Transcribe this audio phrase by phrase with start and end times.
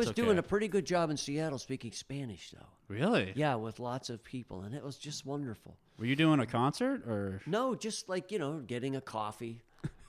[0.00, 2.66] I was It's doing a pretty good job in Seattle speaking Spanish, though.
[2.88, 3.32] Really?
[3.36, 5.76] Yeah, with lots of people, and it was just wonderful.
[5.98, 7.42] Were you doing a concert or?
[7.46, 9.60] No, just like you know, getting a coffee,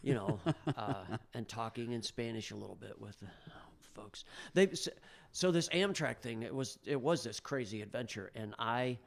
[0.01, 0.39] you know,
[0.77, 3.27] uh, and talking in Spanish a little bit with the
[3.93, 4.23] folks.
[4.53, 4.69] They
[5.31, 6.43] so this Amtrak thing.
[6.43, 8.97] It was it was this crazy adventure, and I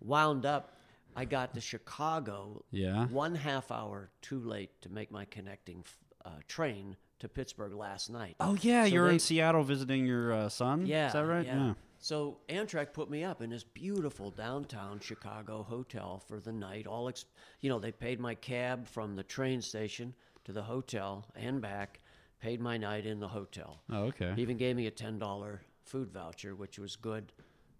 [0.00, 0.72] wound up.
[1.18, 2.62] I got to Chicago.
[2.70, 3.06] Yeah.
[3.06, 5.82] One half hour too late to make my connecting
[6.26, 8.36] uh, train to Pittsburgh last night.
[8.40, 10.86] Oh yeah, So you're they- in Seattle visiting your uh, son.
[10.86, 11.46] yeah, is that right?
[11.46, 11.74] Yeah.
[11.98, 16.86] So Amtrak put me up in this beautiful downtown Chicago hotel for the night.
[16.86, 17.24] All ex-
[17.60, 22.00] you know, they paid my cab from the train station to the hotel and back.
[22.38, 23.80] Paid my night in the hotel.
[23.90, 24.34] Oh, okay.
[24.36, 27.32] Even gave me a ten dollar food voucher, which was good.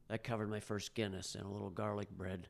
[0.09, 2.49] That covered my first Guinness and a little garlic bread.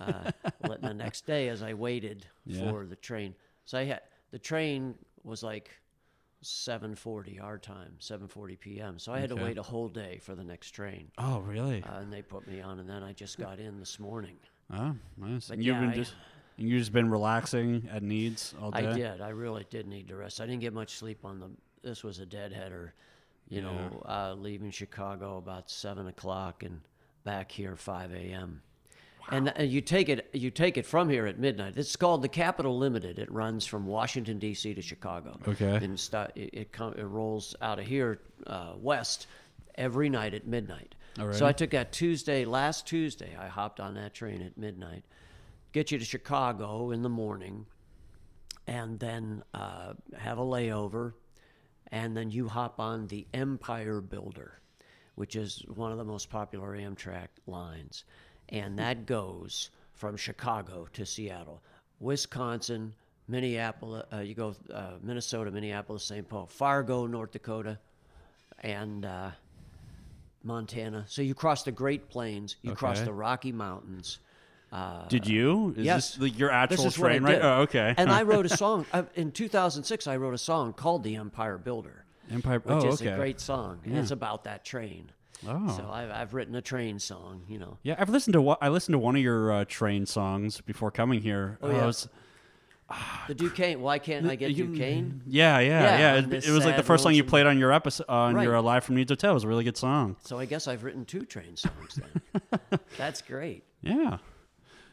[0.00, 0.30] Uh,
[0.80, 2.70] the next day, as I waited Yeah.
[2.70, 5.70] for the train, so I had the train was like
[6.42, 8.98] 7:40 our time, 7:40 p.m.
[8.98, 11.82] So I had to wait a whole day for the next train, Oh really?
[11.82, 14.36] uh, and they put me on, and then I just got in this morning.
[14.72, 15.48] oh nice.
[15.48, 16.14] but And you've yeah, been just
[16.56, 18.86] you've just been relaxing at Nied's all day.
[18.86, 19.20] I did.
[19.20, 20.40] I really did need to rest.
[20.40, 21.50] I didn't get much sleep on the.
[21.82, 22.92] This was a deadheader,
[23.48, 26.80] you know, uh, leaving Chicago about seven o'clock and
[27.24, 28.62] back here 5 a.m.
[29.30, 31.74] And uh, you take it you take it from here at midnight.
[31.76, 33.18] It's called the Capital Limited.
[33.18, 34.74] It runs from Washington D.C.
[34.74, 35.38] to Chicago.
[35.46, 35.76] Okay.
[35.82, 39.26] And sta- it it, com- it rolls out of here uh, west
[39.76, 40.94] every night at midnight.
[41.32, 43.36] So I took that Tuesday last Tuesday.
[43.38, 45.04] I hopped on that train at midnight.
[45.72, 47.66] Get you to Chicago in the morning,
[48.66, 51.12] and then uh, have a layover,
[51.88, 54.60] and then you hop on the Empire Builder,
[55.16, 58.04] which is one of the most popular Amtrak lines,
[58.50, 61.62] and that goes from Chicago to Seattle,
[62.00, 62.94] Wisconsin,
[63.28, 64.04] Minneapolis.
[64.12, 66.28] Uh, you go uh, Minnesota, Minneapolis, St.
[66.28, 67.78] Paul, Fargo, North Dakota,
[68.60, 69.30] and uh,
[70.42, 71.04] Montana.
[71.08, 74.18] So you cross the Great Plains, you cross the Rocky Mountains.
[74.72, 75.74] Uh, Did you?
[75.76, 76.12] Is yes.
[76.12, 77.40] This like your actual train, right?
[77.42, 77.92] Oh, okay.
[77.96, 80.06] and I wrote a song uh, in 2006.
[80.06, 82.60] I wrote a song called "The Empire Builder," Empire.
[82.60, 83.10] which oh, is okay.
[83.10, 83.80] a great song.
[83.84, 85.10] And it's about that train.
[85.48, 85.74] Oh.
[85.76, 87.42] So I've, I've written a train song.
[87.48, 87.78] You know.
[87.82, 91.20] Yeah, I've listened to I listened to one of your uh, train songs before coming
[91.20, 91.58] here.
[91.62, 91.86] Oh, yeah.
[91.86, 92.08] was-
[93.28, 93.80] The Duquesne.
[93.80, 95.22] Why can't I get you- Duquesne?
[95.26, 96.14] Yeah, yeah, Yeah, yeah.
[96.16, 98.42] It, it was like the first song you played on your episode on Right.
[98.42, 99.30] your uh, live from Nied's Hotel.
[99.30, 100.16] It was a really good song.
[100.24, 102.00] So I guess I've written two train songs
[102.32, 102.60] then.
[102.98, 103.62] That's great.
[103.82, 104.18] Yeah.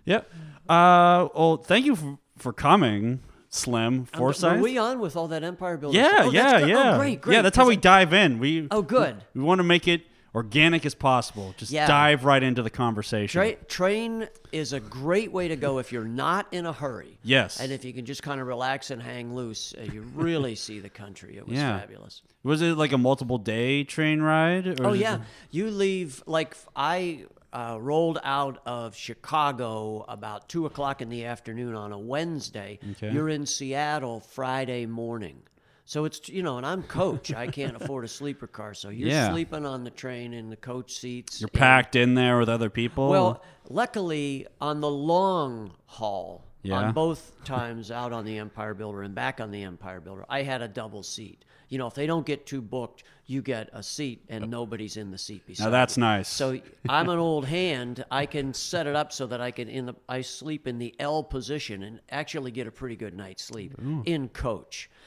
[0.06, 0.32] Yep.
[0.70, 4.58] Uh, well, thank you for, for coming, Slim Forsythe.
[4.58, 6.00] Were we on with all that Empire building?
[6.00, 6.26] yeah, stuff?
[6.28, 6.94] Oh, yeah, yeah.
[6.94, 7.34] Oh, great, great.
[7.36, 8.38] Yeah, that's how we dive in.
[8.40, 9.18] We Oh, good.
[9.34, 10.04] We, want to make it
[10.38, 11.54] organic as possible.
[11.58, 11.88] Just Yeah.
[11.88, 13.42] dive right into the conversation.
[13.42, 17.18] Tra- train is a great way to go if you're not in a hurry.
[17.24, 17.60] Yes.
[17.60, 20.80] And if you can just kind of relax and hang loose, uh, you really see
[20.80, 21.38] the country.
[21.38, 21.80] It was Yeah.
[21.80, 22.22] fabulous.
[22.44, 24.68] Was it like a multiple day train ride?
[24.80, 25.20] or Oh it- yeah,
[25.52, 27.26] you leave like I.
[27.54, 32.78] uh, rolled out of Chicago about two o'clock in the afternoon on a Wednesday.
[32.92, 33.12] Okay.
[33.12, 35.42] You're in Seattle Friday morning.
[35.90, 37.34] So it's you know, and I'm coach.
[37.34, 39.32] I can't afford a sleeper car, so you're Yeah.
[39.32, 41.40] sleeping on the train in the coach seats.
[41.40, 43.08] You're and- packed in there with other people.
[43.10, 46.76] Well, luckily on the long haul, Yeah.
[46.80, 50.42] on both times out on the Empire Builder and back on the Empire Builder, I
[50.44, 51.46] had a double seat.
[51.70, 55.12] You know, if they don't get too booked, you get a seat and nobody's in
[55.12, 55.66] the seat beside.
[55.66, 56.02] now that's you.
[56.02, 56.30] nice.
[56.30, 58.06] So I'm an old hand.
[58.10, 60.96] I can set it up so that I can in the I sleep in the
[61.00, 63.74] L position and actually get a pretty good night's sleep
[64.06, 64.90] in coach.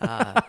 [0.00, 0.40] Uh,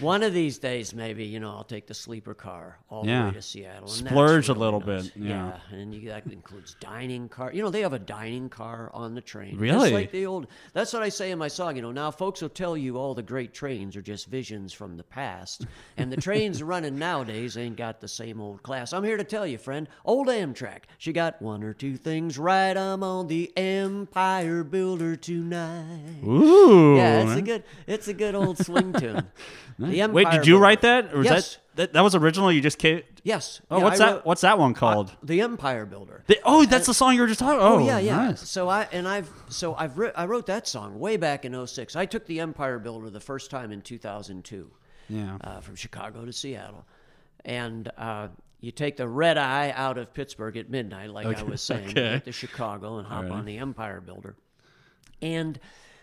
[0.00, 3.22] one of these days, maybe you know, I'll take the sleeper car all Yeah.
[3.22, 3.78] the way to Seattle.
[3.80, 5.08] And that's Splurge a little nice.
[5.08, 5.58] bit, yeah.
[5.70, 7.52] and you, that includes dining car.
[7.52, 9.56] You know, they have a dining car on the train.
[9.58, 9.92] Really?
[9.92, 10.46] like the old.
[10.72, 11.76] That's what I say in my song.
[11.76, 14.96] You know, now folks will tell you all the great trains are just visions from
[14.96, 15.66] the past,
[15.96, 18.92] and the trains running nowadays ain't got the same old class.
[18.92, 20.80] I'm here to tell you, friend, old Amtrak.
[20.98, 22.76] She got one or two things right.
[22.76, 26.22] I'm on the Empire Builder tonight.
[26.24, 26.96] Ooh.
[26.96, 29.26] Yeah, it's a good, it's a good old swing tune.
[29.78, 30.62] The Wait, did you Builder.
[30.62, 31.14] write that?
[31.14, 31.54] Or Yes.
[31.54, 32.52] that, that that was original?
[32.52, 33.00] You just came.
[33.22, 33.62] Yes.
[33.70, 34.26] Oh, Yeah, what's that?
[34.26, 35.10] what's that one called?
[35.22, 36.22] The Empire Builder.
[36.26, 37.60] The- oh, that's the song you were just talking.
[37.62, 38.16] Oh, Oh, yeah, yeah.
[38.16, 38.46] nice.
[38.46, 41.96] So I and I've so I've I wrote that song way back in 06.
[41.96, 44.70] I took the Empire Builder the first time in 2002.
[45.10, 45.36] Yeah.
[45.40, 46.86] Uh, from Chicago to Seattle,
[47.44, 48.28] and uh,
[48.60, 52.22] you take the red eye out of Pittsburgh at midnight, like I was saying, okay.
[52.24, 53.32] to Chicago and hop Alrighty.
[53.32, 54.36] on the Empire Builder,
[55.20, 55.58] and.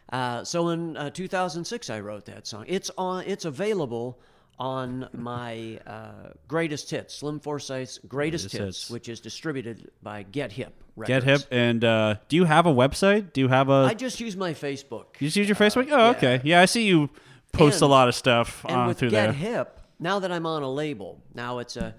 [0.09, 2.63] Uh, so in uh, 2006, I wrote that song.
[2.65, 3.25] It's on.
[3.25, 4.17] It's available
[4.59, 8.89] on my uh, greatest hits, Slim Forsythe's greatest, Greatest hits, Hits.
[8.89, 10.73] which is distributed by Get Hip.
[11.05, 11.41] Get hip.
[11.51, 13.31] And uh, do you have a website?
[13.31, 13.85] Do you have a?
[13.87, 15.05] I just use my Facebook.
[15.19, 15.87] you just use your Facebook?
[15.91, 16.09] Oh, yeah.
[16.09, 16.41] okay.
[16.43, 17.09] Yeah, I see you
[17.51, 19.33] post And- a lot of stuff And uh, with through Get there.
[19.33, 21.93] Hip, now that I'm on a label, now it's a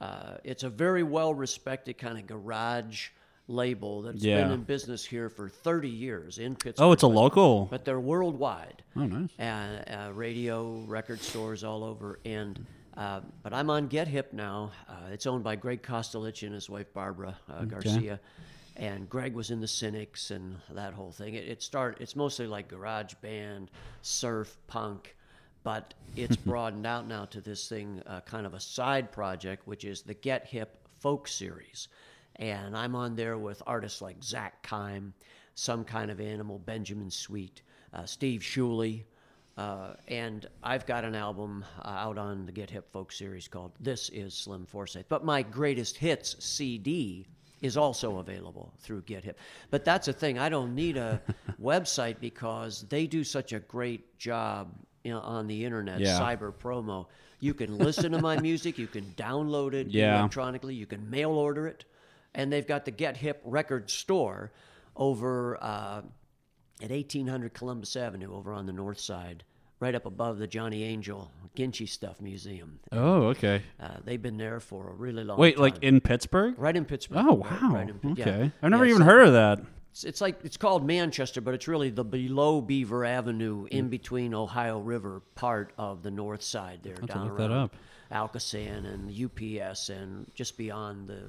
[0.00, 3.08] uh, it's a very well respected kind of garage
[3.48, 4.42] label that's Yeah.
[4.44, 6.86] been in business here for 30 years in Pittsburgh.
[6.86, 7.66] Oh, it's a but- local.
[7.70, 8.82] but they're worldwide.
[8.96, 9.28] Oh, nice.
[9.38, 12.18] And uh, radio, record stores all over.
[12.24, 12.64] And
[12.96, 14.70] uh, but I'm on Get Hip now.
[14.88, 18.20] Uh, it's owned by Greg Kostelich and his wife Barbara uh, Garcia.
[18.80, 21.34] And Greg was in the Cynics and that whole thing.
[21.34, 21.98] It, it start.
[22.00, 25.14] It's mostly like garage band, surf, punk,
[25.62, 29.84] but it's broadened out now to this thing, uh, kind of a side project, which
[29.84, 31.88] is the Get Hip Folk Series.
[32.36, 35.12] And I'm on there with artists like Zach Kime,
[35.54, 37.60] Some Kind of Animal, Benjamin Sweet,
[37.92, 39.04] uh, Steve Shuley.
[39.58, 43.72] Uh, and I've got an album uh, out on the Get Hip Folk series called
[43.78, 45.04] This Is Slim Forsythe.
[45.10, 47.26] But my greatest hits CD
[47.60, 49.38] is also available through Get Hip.
[49.70, 51.20] But that's the thing, I don't need a
[51.62, 54.72] website because they do such a great job
[55.04, 56.18] you know, on the internet, Yeah.
[56.18, 57.06] cyber promo.
[57.38, 60.18] You can listen to my music, you can download it Yeah.
[60.20, 61.84] electronically, you can mail order it.
[62.34, 64.52] And they've got the Get Hip record store
[64.96, 66.02] over uh,
[66.82, 69.42] at 1800 Columbus Avenue over on the north side,
[69.80, 72.78] right up above the Johnny Angel Ginchy Stuff Museum.
[72.92, 73.62] Oh, okay.
[73.80, 75.40] Uh, they've been there for a really long time.
[75.42, 75.62] Wait, time.
[75.62, 76.54] like in Pittsburgh?
[76.58, 77.24] right in Pittsburgh.
[77.26, 77.70] Oh, wow.
[77.72, 78.24] right in Pitt- yeah.
[78.28, 78.52] okay.
[78.62, 79.60] I've never Yeah, even so heard of that.
[79.90, 83.90] It's, it's like it's called Manchester, but it's really the below Beaver Avenue, in Mm.
[83.90, 87.74] between Ohio River part of the north side there, to down look that up.
[88.12, 91.22] Alcosan and UPS, and just beyond the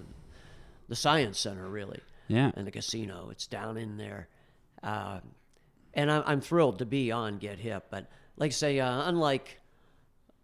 [0.89, 1.99] the Science Center, really.
[2.27, 2.51] Yeah.
[2.55, 3.29] and the casino.
[3.31, 4.27] It's down in there,
[4.83, 5.19] uh,
[5.93, 7.87] and I'm, I'm thrilled to be on Get Hip.
[7.89, 8.09] But
[8.41, 9.59] like I say, uh, unlike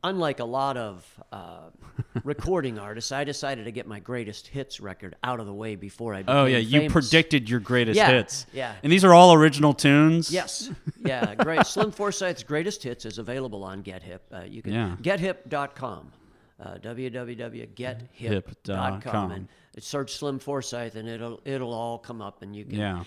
[0.04, 1.62] unlike a lot of uh,
[2.24, 6.14] recording artists, I decided to get my greatest hits record out of the way before
[6.14, 6.20] I.
[6.28, 6.94] Oh became yeah, you famous.
[6.94, 8.46] predicted your greatest Yeah, hits.
[8.54, 8.76] yeah.
[8.84, 10.32] And these are all original tunes.
[10.32, 10.70] Yes,
[11.04, 11.66] yeah, great.
[11.74, 14.22] Slim Forsythe's greatest hits is available on Get Hip.
[14.32, 14.96] Uh, you can Yeah.
[15.02, 16.12] gethip.com.
[16.60, 19.32] Uh, www.gethip.com Hip.com.
[19.32, 19.48] and
[19.80, 23.04] search Slim Forsythe and it'll it'll all come up and you can Yeah.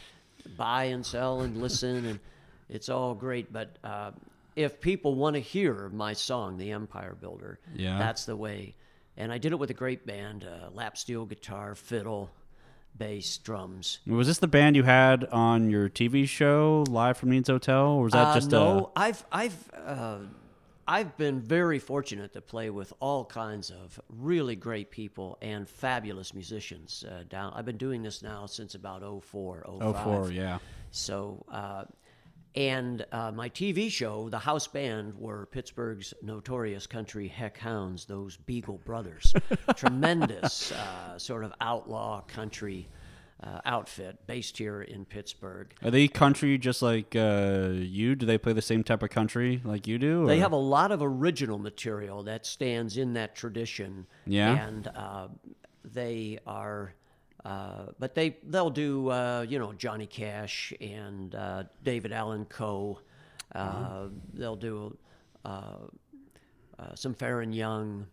[0.56, 2.20] buy and sell and listen and
[2.68, 4.12] it's all great but uh,
[4.64, 7.98] if people want to hear my song the empire builder Yeah.
[7.98, 8.74] that's the way
[9.16, 12.30] and i did it with a great band uh, lap steel guitar fiddle
[12.96, 17.48] bass drums Was this the band you had on your TV show, Live from Nied's
[17.48, 20.18] Hotel, or was that Uh, just no i've i've uh,
[20.88, 26.34] I've been very fortunate to play with all kinds of really great people and fabulous
[26.34, 27.04] musicians.
[27.08, 29.80] Uh, down, I've been doing this now since about 04, 05.
[29.80, 30.32] a oh four?
[30.32, 30.58] Yeah.
[30.90, 31.84] So, uh,
[32.54, 38.36] and uh, my TV show, The House Band, were Pittsburgh's notorious country heck hounds, those
[38.36, 39.32] Beagle Brothers.
[39.76, 42.88] Tremendous uh, sort of outlaw country
[43.42, 45.72] uh, outfit based here in Pittsburgh.
[45.82, 48.14] Are they country just like uh, you?
[48.14, 50.26] Do they play the same type of country like you do?
[50.26, 54.06] They have a lot of original material that stands in that tradition.
[54.26, 54.66] Yeah?
[54.66, 55.28] And uh,
[55.84, 56.94] they are,
[57.44, 62.98] uh, but they they'll do uh, you know Johnny Cash and uh, David Allan Coe.
[63.54, 64.08] Uh, Uh-huh.
[64.34, 64.96] They'll do
[65.44, 65.48] uh,
[66.78, 68.06] uh, some Faron Young.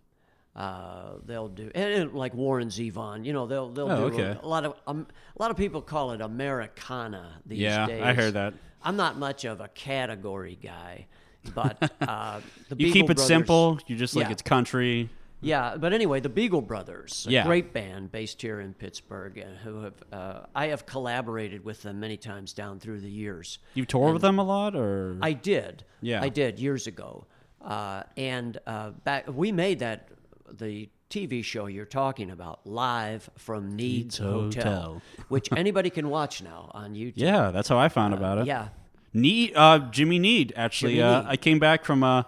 [0.55, 3.23] Uh, they'll do and, and like Warren Zevon.
[3.25, 4.39] You know they'll they'll Oh, do a- okay.
[4.41, 5.05] a, lot of um,
[5.37, 8.01] a lot of people call it Americana these Yeah, days.
[8.01, 8.53] I heard that.
[8.81, 11.05] I'm not much of a category guy,
[11.53, 13.79] but uh, the You Beagle keep it Brothers- simple.
[13.85, 14.31] You're just like Yeah.
[14.31, 15.09] it's country.
[15.39, 17.45] Yeah, but anyway, the Beagle Brothers, a Yeah.
[17.45, 21.99] great band based here in Pittsburgh, and who have uh, I have collaborated with them
[21.99, 23.59] many times down through the years.
[23.75, 25.83] You toured with them a lot, or I did.
[26.01, 26.21] Yeah.
[26.23, 27.25] I did years ago,
[27.61, 30.09] uh, and uh, back we made that
[30.51, 35.01] the TV show you're talking about live from Nied's, Nied's Hotel, Hotel.
[35.29, 37.13] which anybody can watch now on YouTube.
[37.15, 38.41] yeah, that's how I found about it.
[38.41, 38.67] Uh, yeah.
[39.15, 40.95] Nied uh, Jimmy Nied actually.
[40.95, 41.27] Jimmy uh, Nied.
[41.29, 42.23] I came back from uh,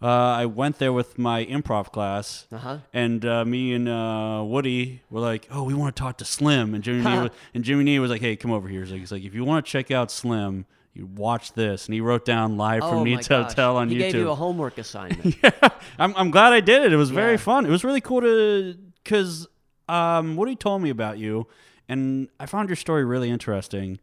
[0.00, 2.78] uh, I went there with my improv class, Uh-huh.
[2.92, 6.74] and uh, me and uh, Woody were like, "Oh, we want to talk to Slim."
[6.74, 9.00] And Jimmy Nied was, and Jimmy Nied was like, "Hey, come over here." He's like,
[9.00, 12.24] he's like, "If you want to check out Slim, you watch this." And he wrote
[12.24, 13.48] down live Oh from Nied's gosh.
[13.50, 13.98] Hotel on he YouTube.
[13.98, 15.34] gave you a homework assignment.
[15.98, 16.92] I'm, I'm glad I did it.
[16.92, 17.36] It was very Yeah.
[17.38, 17.66] fun.
[17.66, 19.48] It was really cool to because
[19.88, 21.46] um, Woody told me about you,
[21.88, 23.98] and I found your story really interesting.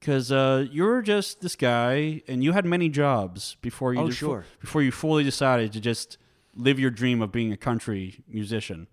[0.00, 4.10] Because uh, you were just this guy, and you had many jobs before you Oh,
[4.10, 4.44] sure.
[4.60, 6.16] before you fully decided to just
[6.56, 8.86] live your dream of being a country musician.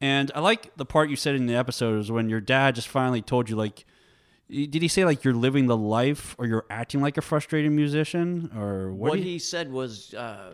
[0.00, 2.88] And I like the part you said in the episode is when your dad just
[2.88, 3.84] finally told you like.
[4.50, 8.50] Did he say like you're living the life, or you're acting like a frustrated musician,
[8.54, 9.10] or what?
[9.10, 10.52] what do he said was uh,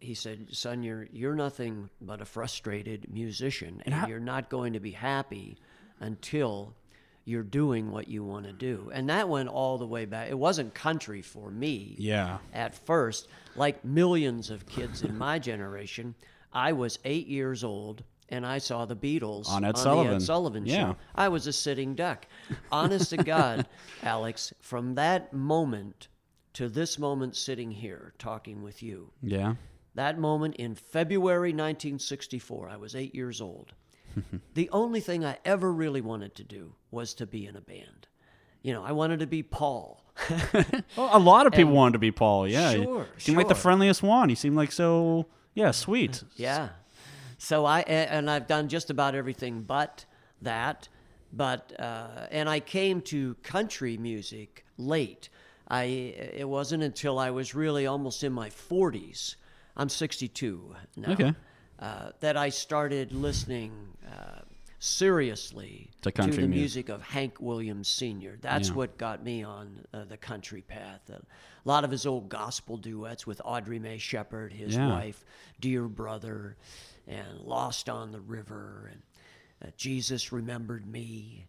[0.00, 4.74] he said son you're you're nothing but a frustrated musician and, how- you're not going
[4.74, 5.56] to be happy
[6.00, 6.74] until
[7.26, 8.88] you're doing what you want to do.
[8.94, 10.30] And that went all the way back.
[10.30, 12.38] It wasn't country for me Yeah.
[12.54, 13.28] at first.
[13.56, 16.14] Like millions of kids in my generation,
[16.52, 20.14] I was eight years old and I saw the Beatles On Ed the Sullivan.
[20.14, 20.92] Ed Sullivan Yeah.
[20.92, 20.96] show.
[21.16, 22.26] I was a sitting duck.
[22.72, 23.66] Honest to God,
[24.02, 26.08] Alex, from that moment
[26.54, 29.56] to this moment sitting here talking with you, Yeah.
[29.94, 33.72] that moment in February 1964, I was eight years old.
[34.54, 38.08] the only thing I ever really wanted to do was to be in a band.
[38.62, 40.02] You know, I wanted to be Paul.
[40.96, 42.48] Well, a lot of people wanted to be Paul.
[42.48, 42.72] Yeah.
[42.72, 44.30] Sure, seemed like the friendliest one.
[44.30, 46.24] He seemed like so, yeah, sweet.
[46.36, 46.70] Yeah.
[47.38, 50.06] So I and I've done just about everything but
[50.40, 50.88] that.
[51.32, 55.28] But uh, and I came to country music late.
[55.68, 55.84] I
[56.42, 59.36] it wasn't until I was really almost in my 40s.
[59.76, 61.12] I'm 62 now.
[61.12, 61.34] Okay.
[61.78, 63.72] Uh, that I started listening
[64.10, 64.40] uh,
[64.86, 66.86] seriously To country the music.
[66.86, 68.38] music of Hank Williams Sr.
[68.40, 68.74] That's Yeah.
[68.74, 71.08] what got me on uh, the country path.
[71.10, 71.20] A
[71.64, 74.88] lot of his old gospel duets with Audrey Mae Sheppard, his Yeah.
[74.88, 75.24] wife,
[75.60, 76.56] Dear Brother,
[77.06, 79.02] and Lost on the River, and
[79.64, 81.46] uh, Jesus Remembered Me.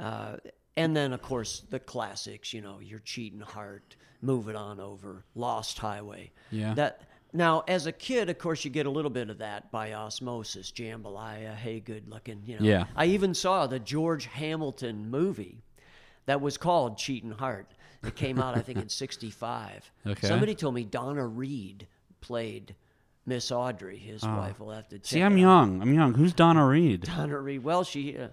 [0.00, 0.36] Uh,
[0.76, 5.24] and then, of course, the classics, you know, Your Cheating Heart, Move It On Over,
[5.34, 6.30] Lost Highway.
[6.50, 6.74] Yeah.
[6.74, 9.92] That now, as a kid, of course, you get a little bit of that by
[9.92, 10.70] osmosis.
[10.72, 12.64] Jambalaya, Hey Good Looking, you know.
[12.64, 12.84] Yeah.
[12.96, 15.62] I even saw the George Hamilton movie
[16.26, 17.70] that was called Cheating Heart.
[18.04, 19.90] It came out, I think, in '65.
[20.06, 20.26] Okay.
[20.26, 21.86] Somebody told me Donna Reed
[22.20, 22.74] played
[23.26, 24.58] Miss Audrey, his wife.
[24.60, 25.00] We'll have to.
[25.02, 25.38] See, I'm out.
[25.38, 25.82] young.
[25.82, 26.14] I'm young.
[26.14, 27.02] Who's Donna Reed?
[27.16, 27.62] Donna Reed.
[27.64, 28.16] Well, she.
[28.16, 28.28] Uh,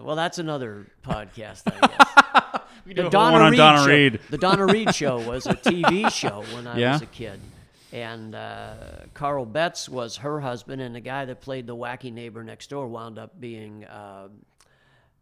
[0.00, 1.86] well, that's another podcast, I
[2.86, 2.94] guess.
[2.96, 4.20] the a whole one on Donna Reed.
[4.30, 6.92] The Donna Reed show was a TV show when I Yeah?
[6.92, 7.40] was a kid.
[7.92, 8.74] And uh,
[9.14, 12.86] Carl Betz was her husband, and the guy that played the wacky neighbor next door
[12.86, 14.28] wound up being uh,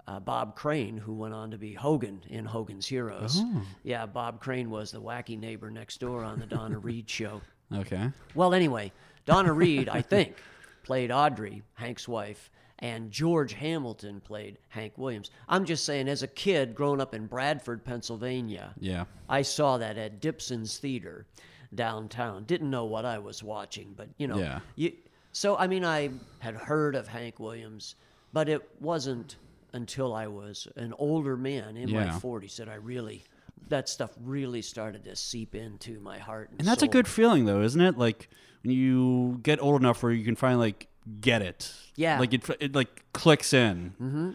[0.07, 3.39] uh, Bob Crane, who went on to be Hogan in Hogan's Heroes.
[3.41, 3.63] Oh.
[3.85, 7.41] Yeah, Bob Crane was the wacky neighbor next door on the Donna Reed show.
[7.75, 8.11] Okay.
[8.35, 8.93] Well, anyway,
[9.25, 10.37] Donna Reed, I think,
[10.83, 15.31] played Audrey, Hank's wife, and George Hamilton played Hank Williams.
[15.49, 19.05] I'm just saying, as a kid growing up in Bradford, Pennsylvania, Yeah.
[19.29, 21.27] I saw that at Dipson's Theater
[21.75, 22.45] downtown.
[22.45, 24.61] Didn't know what I was watching, but you know, Yeah.
[24.77, 24.93] you,
[25.33, 26.11] so I mean, I
[26.41, 27.95] had heard of Hank Williams,
[28.33, 29.37] but it wasn't
[29.73, 33.25] until I was an older man in my 40s that I really
[33.69, 37.45] that stuff really started to seep into my heart and, And that's a good feeling,
[37.45, 37.99] though, isn't it?
[37.99, 38.31] Like
[38.63, 40.89] when you get old enough where you can finally like
[41.21, 41.73] get it.
[41.95, 42.19] Yeah.
[42.19, 43.95] Like it, it like clicks in.
[44.01, 44.31] Mm-hmm.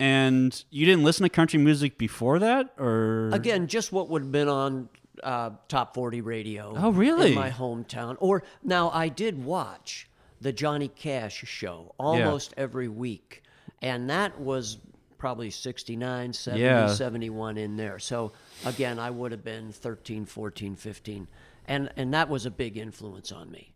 [0.00, 4.32] And you didn't listen to country music before that, or Again, just what would have
[4.32, 4.88] been on
[5.22, 6.74] uh, top 40 radio.
[6.76, 7.30] Oh, really?
[7.30, 8.16] In my hometown.
[8.20, 10.08] Or now I did watch
[10.40, 13.42] the Johnny Cash show almost every week.
[13.82, 14.78] And that was
[15.18, 16.86] probably 69, 70, Yeah.
[16.88, 17.98] 71 in there.
[17.98, 18.32] So
[18.66, 21.28] again, I would have been 13, 14, 15.
[21.66, 23.72] And, and that was a big influence on me.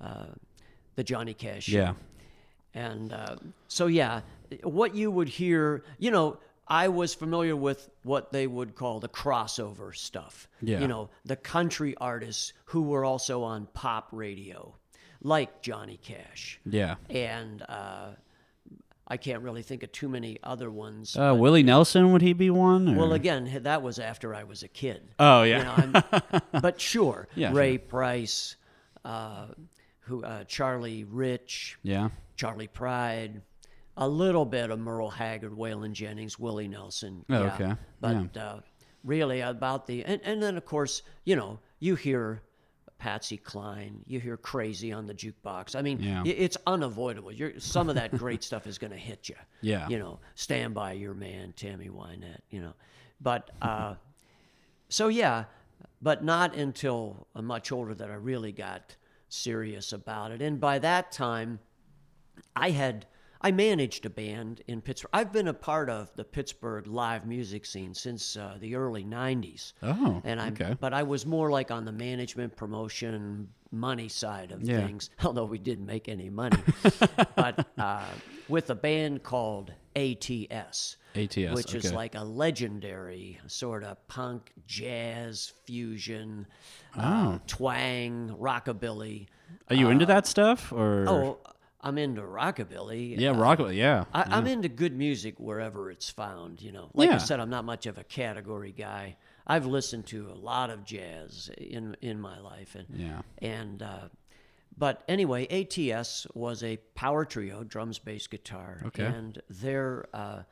[0.00, 0.26] Uh,
[0.94, 1.76] the Johnny Cash show.
[1.78, 1.94] yeah,
[2.74, 3.36] And uh,
[3.66, 4.20] so, yeah,
[4.62, 9.08] what you would hear, you know, I was familiar with what they would call the
[9.08, 10.48] crossover stuff.
[10.62, 10.80] Yeah.
[10.80, 14.74] You know, the country artists who were also on pop radio,
[15.22, 16.58] like Johnny Cash.
[16.64, 16.94] yeah.
[17.10, 18.08] And uh,
[19.06, 21.14] I can't really think of too many other ones.
[21.16, 22.88] Uh, Willie Nelson would he be one?
[22.94, 25.02] or- well, again, that was after I was a kid.
[25.18, 26.00] oh You yeah, know,
[26.32, 28.56] I'm- but sure, Yeah, Ray Price,
[29.04, 29.48] uh,
[30.00, 33.42] who uh, Charlie Rich, yeah, Charley Pride,
[33.96, 37.24] a little bit of Merle Haggard, Waylon Jennings, Willie Nelson.
[37.30, 37.54] Oh, yeah.
[37.54, 37.74] okay.
[38.00, 38.60] But uh,
[39.04, 42.42] really about the and, and then of course you know you hear
[42.98, 45.76] Patsy Cline, you hear Crazy on the jukebox.
[45.76, 46.22] I mean, Yeah.
[46.24, 47.32] it's unavoidable.
[47.32, 49.34] You're, some of that great stuff is going to hit you.
[49.60, 49.86] Yeah.
[49.88, 52.40] You know, Stand by Your Man, Tammy Wynette.
[52.48, 52.72] You know,
[53.20, 53.96] but uh,
[54.88, 55.44] so yeah,
[56.00, 58.96] but not until I'm much older that I really got
[59.28, 60.40] serious about it.
[60.40, 61.58] And by that time,
[62.56, 63.06] I had
[63.44, 65.10] I managed a band in Pittsburgh.
[65.12, 69.74] I've been a part of the Pittsburgh live music scene since uh, the early '90s.
[69.82, 70.74] Oh, and I okay.
[70.80, 74.86] but I was more like on the management, promotion, money side of Yeah.
[74.86, 75.10] things.
[75.24, 76.56] Although we didn't make any money,
[77.36, 78.04] but uh,
[78.48, 80.96] with a band called ATS.
[81.14, 86.46] ATS, which is like a legendary sort of punk, jazz, fusion,
[86.96, 87.00] Oh.
[87.02, 89.26] uh, twang, rockabilly.
[89.68, 91.04] Are you into that stuff or?
[91.08, 91.38] Oh,
[91.84, 93.18] I'm into rockabilly.
[93.18, 93.60] yeah, Uh, rock.
[93.70, 96.62] Yeah, I, I'm into good music wherever it's found.
[96.62, 97.16] You know, like Yeah.
[97.16, 99.16] I said, I'm not much of a category guy.
[99.46, 103.20] I've listened to a lot of jazz in in my life, and Yeah.
[103.42, 104.08] and uh,
[104.76, 109.04] but anyway, ATS was a power trio, drums, bass, guitar, Okay.
[109.04, 110.42] and their uh,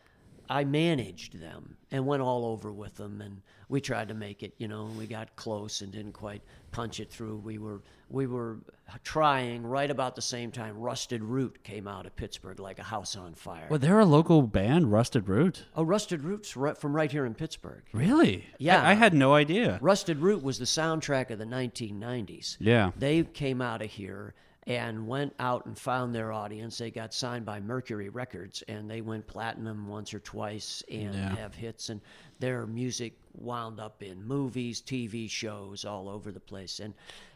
[0.52, 3.40] I managed them and went all over with them, and
[3.70, 4.52] we tried to make it.
[4.58, 6.42] You know, we got close and didn't quite
[6.72, 7.38] punch it through.
[7.38, 7.80] We were
[8.10, 8.58] we were
[9.02, 10.76] trying right about the same time.
[10.76, 13.66] Rusted Root came out of Pittsburgh like a house on fire.
[13.70, 15.64] Well, they're a local band, Rusted Root.
[15.74, 17.84] Oh, Rusted Root's right from right here in Pittsburgh.
[17.94, 18.44] Really?
[18.58, 18.82] Yeah.
[18.82, 19.78] I, I had no idea.
[19.80, 22.58] Rusted Root was the soundtrack of the 1990s.
[22.60, 22.90] Yeah.
[22.98, 24.34] They came out of here
[24.66, 26.78] and went out and found their audience.
[26.78, 31.34] They got signed by Mercury Records and they went platinum once or twice and Yeah.
[31.36, 31.88] have hits.
[31.88, 32.00] And
[32.38, 36.78] their music wound up in movies, TV shows all over the place.
[36.80, 36.94] And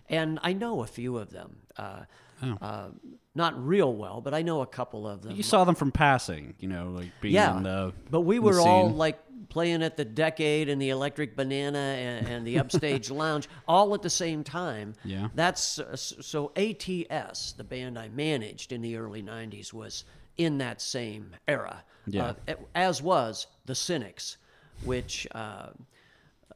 [0.09, 1.57] and I know a few of them.
[1.77, 2.05] Uh,
[2.43, 2.59] Oh.
[2.61, 2.89] uh,
[3.37, 5.37] not real well, but I know a couple of them.
[5.37, 7.93] You saw them from passing, you know, like being Yeah, in the.
[8.11, 12.47] but we were all like playing at the Decade and the Electric Banana and, and
[12.47, 14.95] the Upstage Lounge all at the same time.
[15.05, 15.29] Yeah.
[15.35, 20.05] That's uh, so ATS, the band I managed in the early '90s, was
[20.37, 21.85] in that same era.
[22.07, 22.35] Yeah.
[22.49, 24.39] Uh, as was the Cynics,
[24.85, 25.27] which.
[25.33, 25.69] Uh,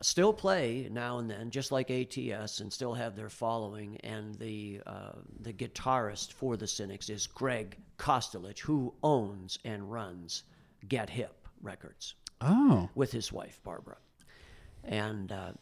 [0.02, 3.98] Still play now and then, just like ATS, and still have their following.
[3.98, 10.44] And the uh, the guitarist for the Cynics is Greg Kostelich, who owns and runs
[10.88, 12.88] Get Hip Records Oh.
[12.94, 13.98] with his wife Barbara.
[14.84, 15.52] And uh,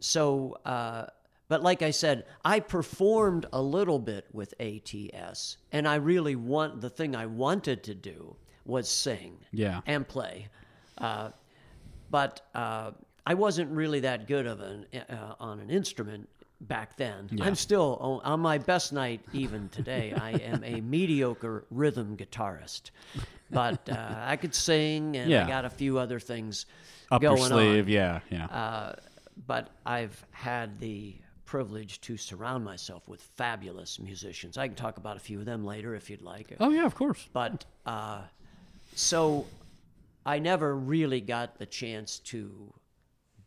[0.00, 1.06] so, uh,
[1.46, 6.80] but like I said, I performed a little bit with ATS, and I really want
[6.80, 8.34] the thing I wanted to do
[8.64, 9.80] was sing Yeah.
[9.86, 10.48] and play,
[10.98, 11.30] uh,
[12.10, 12.90] but uh,
[13.30, 16.28] I wasn't really that good of an uh, on an instrument
[16.62, 17.28] back then.
[17.40, 20.12] I'm still on, on my best night even today.
[20.12, 22.90] I am a mediocre rhythm guitarist,
[23.48, 25.44] but uh, I could sing and Yeah.
[25.44, 26.66] I got a few other things
[27.12, 27.90] Up your going sleeve, on.
[27.92, 28.46] yeah, yeah.
[28.46, 28.94] Uh,
[29.46, 34.58] but I've had the privilege to surround myself with fabulous musicians.
[34.58, 36.56] I can talk about a few of them later if you'd like.
[36.58, 37.28] oh yeah, of course.
[37.32, 38.22] But uh,
[38.96, 39.46] so
[40.26, 42.72] I never really got the chance to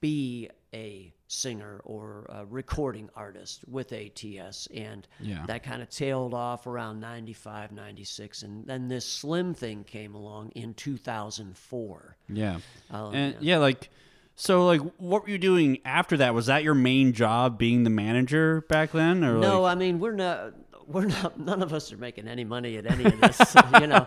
[0.04, 4.68] be a singer or a recording artist with ATS.
[4.76, 5.46] And Yeah.
[5.48, 8.44] that kind of tailed off around 95, 96.
[8.44, 12.18] And then this Slim thing came along in 2004.
[12.28, 12.60] Yeah.
[12.92, 13.58] Oh, and yeah.
[13.60, 13.90] like
[14.36, 16.34] so like what were you doing after that?
[16.34, 20.00] Was that your main job being the manager back then or No, like I mean
[20.00, 20.54] we're not.
[20.86, 21.40] We're not.
[21.52, 23.56] None of us are making any money at any of this.
[23.80, 24.06] you know,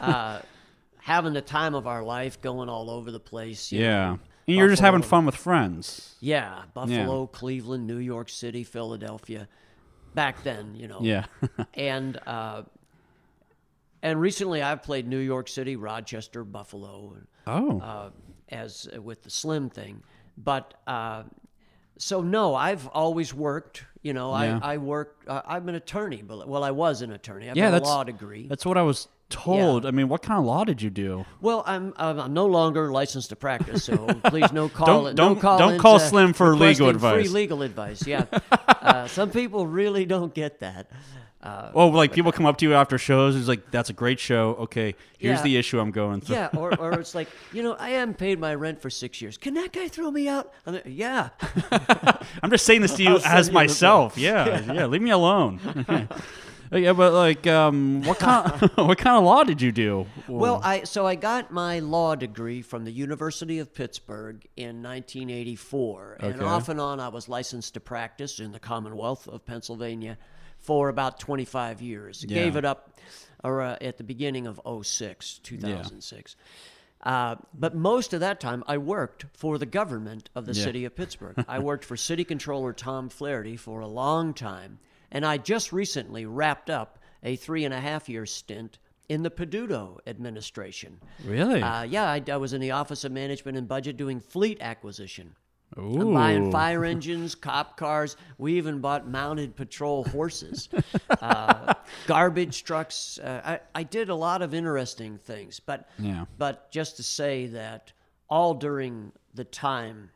[0.00, 0.40] uh,
[0.98, 3.70] having the time of our life, going all over the place.
[3.70, 4.10] you Yeah.
[4.10, 4.18] know,
[4.56, 6.16] You're just having fun with friends.
[6.20, 9.48] Yeah, Buffalo, Cleveland, New York City, Philadelphia.
[10.14, 11.00] Back then, you know.
[11.02, 11.26] Yeah.
[11.74, 12.62] And uh,
[14.02, 17.80] and recently, I've played New York City, Rochester, Buffalo, oh.
[17.80, 18.10] uh,
[18.48, 20.02] as with the Slim thing.
[20.36, 21.24] But uh,
[21.98, 23.84] so no, I've always worked.
[24.02, 24.60] You know, Yeah.
[24.62, 25.24] I I work.
[25.26, 27.50] Uh, I'm an attorney, but well, I was an attorney.
[27.50, 28.46] I've yeah, got a law degree.
[28.46, 29.84] That's what I was told.
[29.86, 31.24] I mean, what kind of law did you do?
[31.40, 35.16] Well, I'm I'm I'm no longer licensed to practice, so please no call Don't- it.
[35.16, 37.26] don't- no call don't call Slim for legal advice.
[37.26, 38.24] Free legal advice, yeah.
[38.82, 40.90] uh, some people really don't get that.
[41.40, 43.36] Uh, Oh, like people come up to you after shows.
[43.36, 45.42] It's like, "That's a great show." Okay, here's Yeah.
[45.44, 46.34] the issue I'm going through.
[46.34, 49.36] yeah, or, or it's like, you know, I haven't paid my rent for six years.
[49.38, 50.52] Can that guy throw me out?
[50.66, 51.28] I'm like, yeah.
[52.42, 54.18] I'm just saying this to you I'll as you the myself.
[54.18, 55.60] Yeah, yeah, Leave me alone.
[56.72, 58.50] Yeah, but like, um, what kind?
[58.74, 60.06] what kind of law did you do?
[60.26, 66.18] Well, I so I got my law degree from the University of Pittsburgh in 1984,
[66.20, 70.18] and off and on I was licensed to practice in the Commonwealth of Pennsylvania
[70.58, 72.24] for about 25 years.
[72.28, 72.34] Yeah.
[72.34, 72.98] Gave it up
[73.44, 76.36] or, uh, at the beginning of 06, 2006.
[77.04, 80.64] Uh, but most of that time, I worked for the government of the Yeah.
[80.64, 81.44] city of Pittsburgh.
[81.46, 86.26] I worked for City Controller Tom Flaherty for a long time, and I just recently
[86.26, 91.00] wrapped up a three and a half year stint in the Peduto administration.
[91.24, 91.62] really?
[91.62, 95.34] Uh, yeah, I, I was in the Office of Management and Budget doing fleet acquisition.
[95.78, 96.00] Ooh.
[96.00, 98.16] I'm Buying fire engines, cop cars.
[98.38, 100.68] We even bought mounted patrol horses,
[101.22, 101.74] uh,
[102.06, 103.18] garbage trucks.
[103.18, 106.24] Uh, I, I did a lot of interesting things, but Yeah.
[106.38, 107.92] but just to say that
[108.30, 110.10] all during the time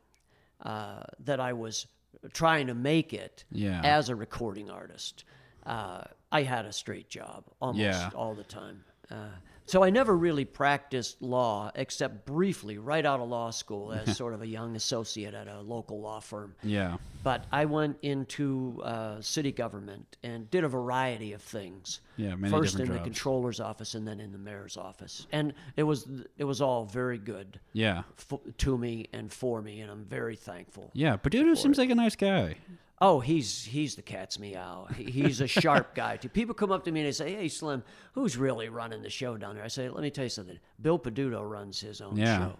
[0.63, 1.87] uh, that I was
[2.33, 3.81] trying to make it Yeah.
[3.85, 5.25] as a recording artist,
[5.67, 8.11] uh, I had a straight job almost Yeah.
[8.15, 8.85] all the time.
[9.11, 9.29] Uh,
[9.67, 14.35] so I never really practiced law except briefly right out of law school as sort
[14.35, 16.55] of a young associate at a local law firm.
[16.63, 16.97] Yeah.
[17.23, 22.01] But I went into uh, city government and did a variety of things.
[22.17, 25.85] Yeah, many First in the controller's office and then in the mayor's office, and it
[25.85, 28.03] was it was all very good Yeah.
[28.19, 30.91] f- to me and for me, and I'm very thankful.
[30.95, 31.17] Yeah.
[31.17, 32.57] Peduto seems like a nice guy.
[33.05, 34.87] Oh, he's he's the cat's meow.
[34.97, 36.17] He, he's a sharp guy.
[36.19, 36.29] too.
[36.29, 39.37] People come up to me and they say, "Hey, Slim, who's really running the show
[39.37, 40.59] down there?" I say, "Let me tell you something.
[40.81, 42.39] Bill Peduto runs his own Yeah.
[42.39, 42.57] show.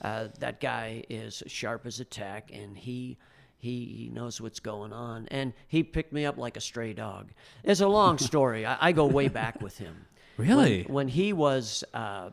[0.00, 3.18] Uh, that guy is sharp as a tack, and he."
[3.58, 7.30] He, he knows what's going on, and he picked me up like a stray dog.
[7.62, 8.66] It's a long story.
[8.66, 9.94] I, I go way back with him.
[10.36, 10.82] Really?
[10.82, 12.30] When, when he was uh,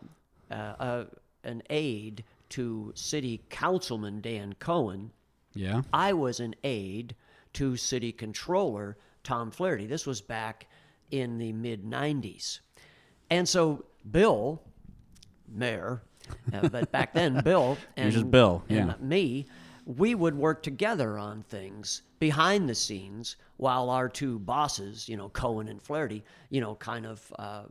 [0.49, 1.05] uh, uh,
[1.43, 5.11] an aide to City Councilman Dan Cohen,
[5.53, 5.83] Yeah.
[5.93, 7.13] I was an aide
[7.53, 9.85] to City Controller Tom Flaherty.
[9.85, 10.67] This was back
[11.12, 12.59] in the mid 90s.
[13.29, 14.62] And so Bill,
[15.47, 16.01] mayor,
[16.53, 18.93] uh, but back then Bill and just Bill, and yeah.
[18.99, 19.47] me,
[19.85, 25.29] we would work together on things behind the scenes while our two bosses, you know,
[25.29, 27.63] Cohen and Flaherty, you know, kind of uh,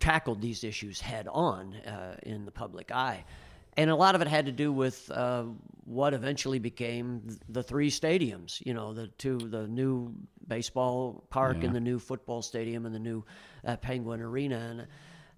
[0.00, 3.24] tackled these issues head on uh, in the public eye.
[3.76, 5.44] And a lot of it had to do with uh,
[5.84, 10.14] what eventually became the three stadiums, you know, the two, the new
[10.48, 11.66] baseball park Yeah.
[11.66, 13.24] and the new football stadium and the new
[13.66, 14.56] uh, Penguin Arena.
[14.56, 14.84] And I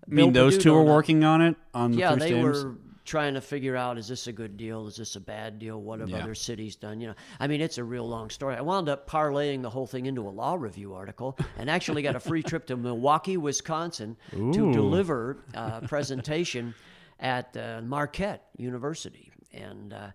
[0.07, 2.43] mean, Bill those two Peduto were working on it on the yeah, they stadiums?
[2.43, 2.75] were
[3.05, 4.87] trying to figure out is this a good deal?
[4.87, 5.81] Is this a bad deal?
[5.81, 6.19] What have Yeah.
[6.19, 7.01] other cities done?
[7.01, 8.55] You know, I mean, it's a real long story.
[8.55, 12.15] I wound up parlaying the whole thing into a law review article and actually got
[12.17, 16.75] a free trip to Milwaukee, Wisconsin to deliver a presentation
[17.21, 19.31] at uh, Marquette University.
[19.53, 20.11] And, uh,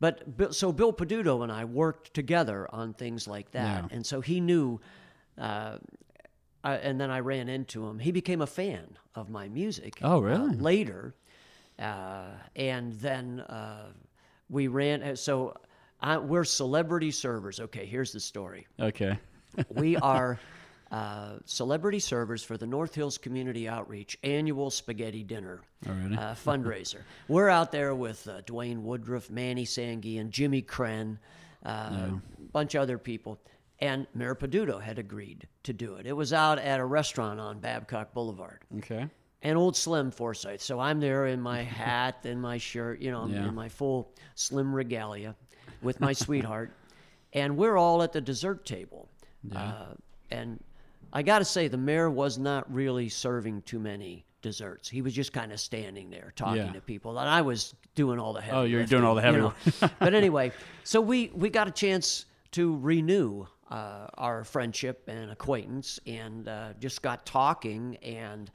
[0.00, 3.84] but so Bill Peduto and I worked together on things like that.
[3.84, 3.96] Yeah.
[3.96, 4.80] And so he knew
[5.36, 5.78] uh,
[6.64, 7.98] I, and then I ran into him.
[7.98, 9.98] He became a fan of my music.
[10.02, 10.56] Oh, uh, really?
[10.56, 11.14] later,
[11.78, 13.86] uh, and then uh,
[14.48, 15.16] we ran.
[15.16, 15.54] So
[16.00, 17.60] I, we're celebrity servers.
[17.60, 18.66] Okay, here's the story.
[18.80, 19.18] Okay.
[19.70, 20.38] We are
[20.90, 25.90] uh, celebrity servers for the North Hills Community Outreach annual spaghetti dinner uh,
[26.34, 27.00] fundraiser.
[27.28, 31.18] We're out there with uh, Dwayne Woodruff, Manny Sangi, and Jimmy Krenn,
[31.66, 32.20] uh, a
[32.52, 33.38] bunch of other people.
[33.80, 36.06] And Mayor Peduto had agreed to do it.
[36.06, 39.06] It was out at a restaurant on Babcock Boulevard Okay.
[39.42, 40.60] and old Slim Forsythe.
[40.60, 43.46] So I'm there in my hat and my shirt, you know, Yeah.
[43.46, 45.36] in my full Slim regalia
[45.82, 46.72] with my sweetheart,
[47.34, 49.08] and we're all at the dessert table.
[49.54, 49.88] Uh,
[50.30, 50.58] and
[51.12, 54.88] I got to say, the mayor was not really serving too many desserts.
[54.88, 56.72] He was just kind of standing there talking Yeah.
[56.72, 58.56] to people, and I was doing all the heavy.
[58.56, 59.54] Oh, you were doing all the heavy you know.
[59.98, 60.52] but anyway,
[60.84, 66.72] so we we got a chance to renew uh, our friendship and acquaintance, and uh,
[66.78, 67.96] just got talking.
[68.02, 68.50] And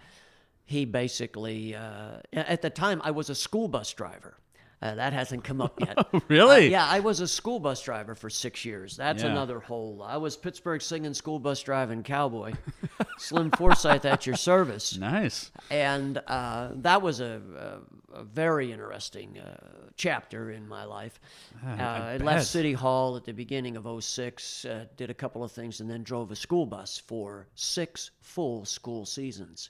[0.66, 4.38] he basically, uh, at the time, I was a school bus driver.
[4.84, 5.98] Uh, that hasn't come up yet.
[6.28, 6.68] Really?
[6.68, 8.98] Uh, yeah, I was a school bus driver for six years.
[8.98, 9.30] That's Yeah.
[9.32, 10.04] another whole.
[10.06, 12.54] I was Pittsburgh singing school bus driving cowboy,
[13.18, 15.52] Slim Forsythe at your service Nice.
[15.72, 17.42] and uh, that was a,
[18.14, 19.56] a, a very interesting uh,
[19.96, 21.20] chapter in my life.
[21.66, 25.44] Uh, I I, left City Hall at the beginning of 06, uh, did a couple
[25.46, 29.70] of things, and then drove a school bus for six full school seasons.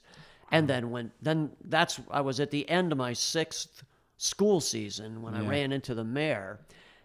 [0.50, 3.82] And then went, then that's, I was at the end of my sixth
[4.16, 6.60] school season when I ran into the mayor,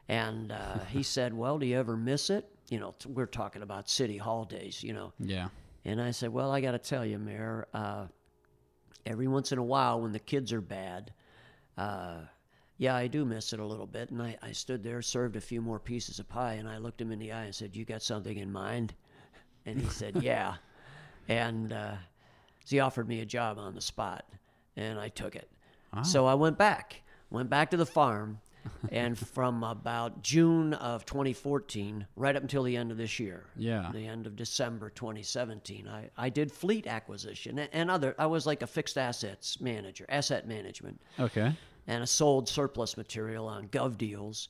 [0.08, 2.50] and uh, he said, Well, do you ever miss it?
[2.69, 5.13] You know, t- we're talking about City Hall days, you know.
[5.19, 5.50] Yeah.
[5.86, 8.06] And I said, Well, I got to tell you, Mayor, uh,
[9.06, 11.12] every once in a while when the kids are bad,
[11.78, 12.19] uh,
[12.78, 14.10] yeah, I do miss it a little bit.
[14.10, 17.02] And I, I stood there, served a few more pieces of pie, and I looked
[17.02, 18.93] him in the eye and said, You got something in mind?
[19.65, 20.56] And he said, Yeah.
[21.28, 21.95] And uh,
[22.65, 24.26] so he offered me a job on the spot,
[24.76, 25.50] and I took it.
[26.04, 28.39] So I went back, went back to the farm.
[28.91, 33.89] and from about June of 2014, right up until the end of this year, Yeah.
[33.93, 35.88] the end of December 2017.
[35.88, 38.13] I, I did fleet acquisition and, and other.
[38.19, 41.54] I was like a fixed assets manager, asset management, Okay.
[41.88, 44.49] and I sold surplus material on GovDeals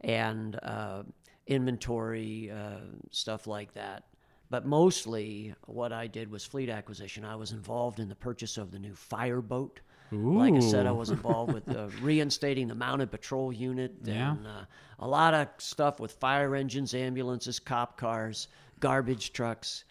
[0.00, 1.02] and uh,
[1.46, 4.04] inventory uh, stuff like that.
[4.48, 7.24] But mostly, what I did was fleet acquisition.
[7.24, 9.80] I was involved in the purchase of the new fireboat.
[10.12, 14.32] Like I said, I was involved with uh, reinstating the mounted patrol unit Yeah.
[14.32, 14.50] and uh,
[14.98, 18.48] a lot of stuff with fire engines, ambulances, cop cars,
[18.80, 19.84] garbage trucks.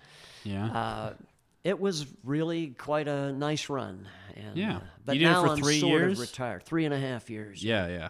[0.44, 0.68] Yeah.
[0.72, 1.14] Uh,
[1.64, 4.08] it was really quite a nice run.
[4.36, 4.78] And, Yeah.
[4.78, 6.14] uh, but You now I'm sort years?
[6.14, 6.64] of retired.
[6.64, 7.64] Three and a half years.
[7.64, 7.88] yeah.
[7.88, 8.08] Yeah.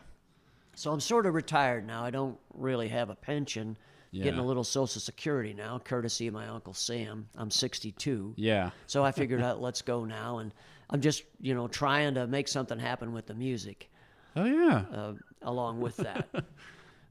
[0.76, 2.04] So I'm sort of retired now.
[2.06, 3.78] I don't really have a pension.
[4.12, 4.24] Yeah.
[4.24, 7.28] Getting a little Social Security now, courtesy of my Uncle Sam.
[7.36, 8.34] I'm 62.
[8.38, 8.72] Yeah.
[8.88, 10.38] So I figured out, let's go now.
[10.40, 10.54] And
[10.90, 13.90] I'm just, you know, trying to make something happen with the music
[14.36, 14.84] Oh yeah.
[14.94, 16.28] uh, along with that.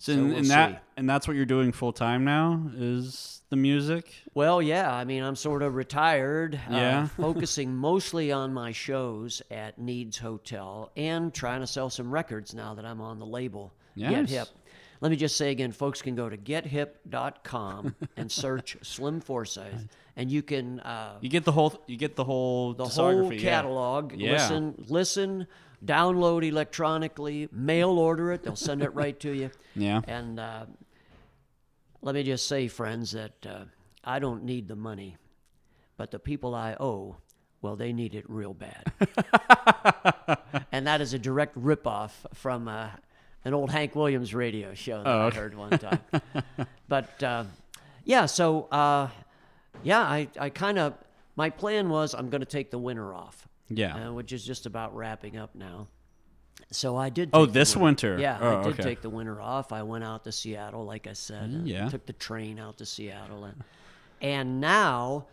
[0.00, 3.42] So, so and, we'll and that and that's what you're doing full time now is
[3.50, 4.14] the music.
[4.32, 4.94] Well, yeah.
[4.94, 7.02] I mean, I'm sort of retired, Yeah.
[7.02, 12.54] uh, focusing mostly on my shows at Nied's Hotel and trying to sell some records
[12.54, 13.74] now that I'm on the label.
[13.96, 14.30] Get Yes.
[14.30, 14.48] Hip.
[15.00, 20.30] Let me just say again, folks can go to gethip.com and search Slim Forsythe, and
[20.30, 21.80] you can uh, You get the whole.
[21.86, 24.12] You get the whole the whole catalog.
[24.14, 24.32] Yeah.
[24.32, 25.46] Listen, listen,
[25.84, 28.42] download electronically, mail order it.
[28.42, 29.50] They'll send it right to you.
[29.76, 30.00] Yeah.
[30.08, 30.66] And uh,
[32.02, 33.64] let me just say, friends, that uh,
[34.02, 35.16] I don't need the money,
[35.96, 37.18] but the people I owe,
[37.62, 38.92] well, they need it real bad.
[40.72, 42.88] and that is a direct ripoff from uh,
[43.48, 46.00] an old Hank Williams radio show that Oh, I heard one time.
[46.88, 47.44] but uh,
[48.04, 49.08] yeah, so uh,
[49.82, 50.94] yeah, I, I kind of
[51.34, 54.08] my plan was I'm going to take the winter off, Yeah.
[54.08, 55.88] uh, which is just about wrapping up now.
[56.70, 57.30] So I did.
[57.32, 58.18] Oh, this winter.
[58.20, 58.82] Yeah, Oh, I did okay.
[58.82, 59.72] take the winter off.
[59.72, 61.44] I went out to Seattle, like I said.
[61.44, 61.88] and yeah.
[61.88, 63.64] Took the train out to Seattle, and
[64.20, 65.26] and now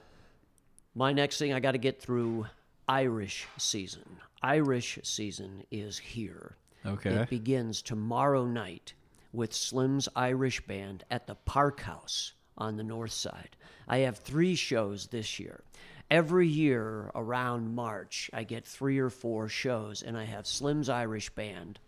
[0.93, 2.45] my next thing I got to get through
[2.87, 4.05] Irish season.
[4.41, 6.55] Irish season is here.
[6.85, 7.11] Okay.
[7.11, 8.93] It begins tomorrow night
[9.33, 13.55] with Slim's Irish Band at the Park House on the north side.
[13.87, 15.63] I have three shows this year.
[16.09, 21.29] Every year around March, I get three or four shows, and I have Slim's Irish
[21.31, 21.79] Band.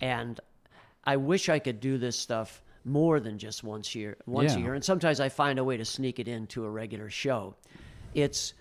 [0.00, 0.40] And
[1.04, 4.74] I wish I could do this stuff more than just once year, once a year.
[4.74, 7.54] And sometimes I find a way to sneak it into a regular show.
[8.14, 8.54] It's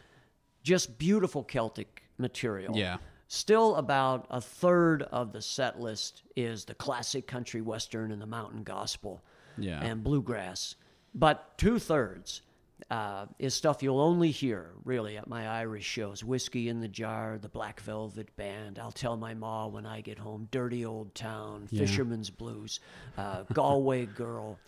[0.64, 2.76] just beautiful Celtic material.
[2.76, 2.98] Yeah.
[3.34, 8.26] Still, about a third of the set list is the classic country western and the
[8.26, 9.22] mountain gospel
[9.58, 9.80] Yeah.
[9.82, 10.76] and bluegrass.
[11.16, 12.42] But two thirds
[12.90, 17.38] uh, is stuff you'll only hear really at my Irish shows Whiskey in the Jar,
[17.42, 21.68] the Black Velvet Band, I'll Tell My Ma When I Get Home, Dirty Old Town,
[21.68, 22.82] Fisherman's Blues,
[23.18, 24.60] uh, Galway Girl,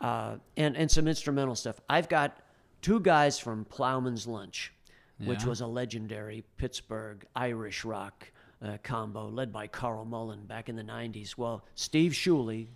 [0.00, 1.80] uh, and, and some instrumental stuff.
[1.88, 2.36] I've got
[2.82, 4.72] two guys from Plowman's Lunch,
[5.18, 5.48] which Yeah.
[5.48, 8.30] was a legendary Pittsburgh Irish rock
[8.62, 11.36] uh, combo led by Carl Mullen back in the 90s.
[11.36, 12.68] Well, Steve Shuley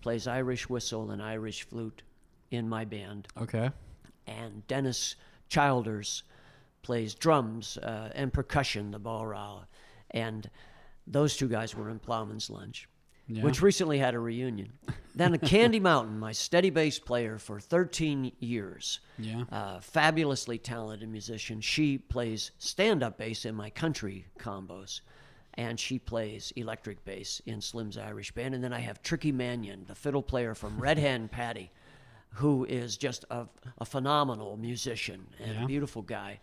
[0.00, 2.02] plays Irish whistle and Irish flute
[2.50, 3.70] in my band, okay.
[4.26, 5.16] and Dennis
[5.48, 6.22] Childers
[6.82, 9.64] plays drums uh, and percussion, the bodhrán.
[10.12, 10.48] And
[11.06, 12.88] those two guys were in Plowman's Lunch,
[13.28, 13.42] Yeah.
[13.42, 14.72] which recently had a reunion.
[15.14, 19.00] then a Candy Mountain, my steady bass player for 13 years.
[19.18, 19.44] Yeah.
[19.50, 21.60] Uh, fabulously talented musician.
[21.60, 25.00] She plays stand up bass in my country combos.
[25.54, 28.54] And she plays electric bass in Slim's Irish Band.
[28.54, 31.70] And then I have Tricky Mannion, the fiddle player from Red Hand Patty,
[32.34, 33.46] who is just a,
[33.78, 35.64] a phenomenal musician and Yeah.
[35.64, 36.40] a beautiful guy,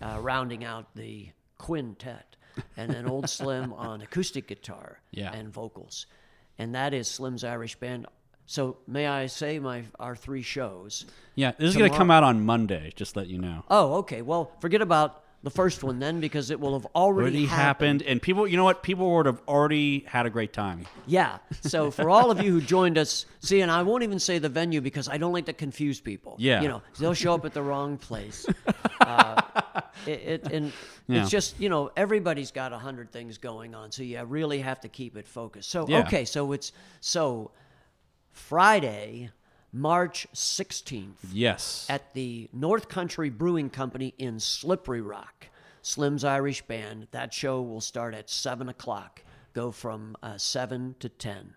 [0.00, 2.36] uh, rounding out the quintet.
[2.76, 5.32] And then Old Slim on acoustic guitar Yeah.
[5.32, 6.06] and vocals.
[6.58, 8.06] And that is Slim's Irish Band.
[8.46, 11.04] So may I say my our three shows?
[11.34, 11.52] Yeah.
[11.58, 12.92] This is gonna come out on Monday.
[12.94, 13.64] Just let you know.
[13.68, 14.22] Oh, okay.
[14.22, 18.20] Well, forget about the first one then, because it will have already, Already happened, and
[18.20, 18.48] people.
[18.48, 18.82] You know what?
[18.82, 20.86] People would have already had a great time.
[21.06, 21.38] Yeah.
[21.60, 24.48] So for all of you who joined us, see, and I won't even say the
[24.48, 26.34] venue because I don't like to confuse people.
[26.40, 26.62] Yeah.
[26.62, 28.44] You know, they'll show up at the wrong place.
[28.98, 29.40] Uh,
[30.04, 30.72] it, it, and
[31.06, 31.20] Yeah.
[31.22, 34.80] it's just you know everybody's got a hundred things going on, so you really have
[34.80, 35.70] to keep it focused.
[35.70, 36.00] So Yeah.
[36.00, 37.52] okay, so it's so
[38.32, 39.30] Friday,
[39.76, 41.24] March sixteenth.
[41.32, 41.86] Yes.
[41.88, 45.48] at the North Country Brewing Company in Slippery Rock.
[45.82, 47.06] Slim's Irish Band.
[47.12, 51.54] That show will start at 7 o'clock, go from uh, 7 to 10.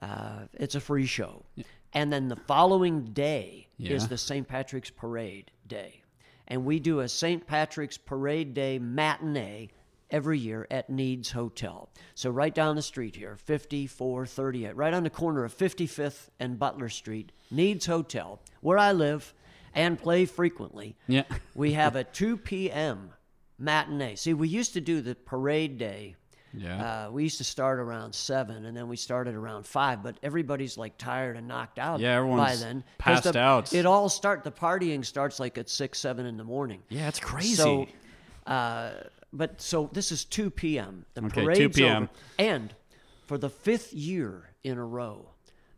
[0.00, 1.44] Uh, it's a free show.
[1.92, 4.48] And then the following day is the St.
[4.48, 6.02] Patrick's Parade Day.
[6.48, 7.46] And we do a St.
[7.46, 9.68] Patrick's Parade Day matinee
[10.14, 11.90] every year at Nied's Hotel.
[12.14, 16.88] So right down the street here, 5438, right on the corner of 55th and Butler
[16.88, 19.34] Street, Nied's Hotel, where I live
[19.74, 20.96] and play frequently.
[21.08, 21.24] Yeah.
[21.56, 23.10] We have a 2 p.m.
[23.58, 24.14] matinee.
[24.16, 26.14] See, we used to do the parade day.
[26.56, 27.06] Yeah.
[27.06, 30.04] Uh, we used to start around seven, and then we started around five.
[30.04, 31.98] But everybody's like tired and knocked out.
[31.98, 33.72] Yeah, by everyone's then 'Cause passed the- out.
[33.72, 34.44] It all start.
[34.44, 36.82] The partying starts like at six, seven in the morning.
[36.88, 37.08] yeah.
[37.08, 37.54] It's crazy.
[37.56, 37.86] So,
[38.46, 38.92] uh,
[39.34, 41.04] but so this is 2 p.m.
[41.14, 41.96] The Okay, 2 parade's p.m..
[42.04, 42.08] over.
[42.38, 42.74] And
[43.26, 45.28] for the fifth year in a row,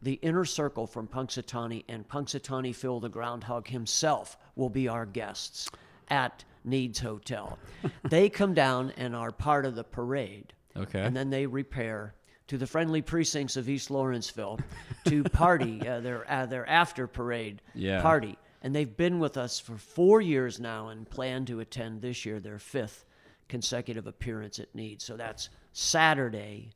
[0.03, 5.69] the inner circle from Punxsutawney and Punxsutawney Phil the Groundhog himself will be our guests
[6.09, 7.59] at Nied's Hotel.
[8.05, 10.53] they come down and are part of the parade.
[10.77, 11.01] Okay.
[11.01, 12.14] And then they repair
[12.49, 14.61] to the friendly precincts of East Lawrenceville
[15.07, 18.03] to party uh, their uh, their after parade Yeah.
[18.03, 18.37] party.
[18.62, 22.38] And they've been with us for four years now and plan to attend this year
[22.38, 23.06] their fifth
[23.49, 25.05] consecutive appearance at Nied's.
[25.05, 26.71] So that's Saturday,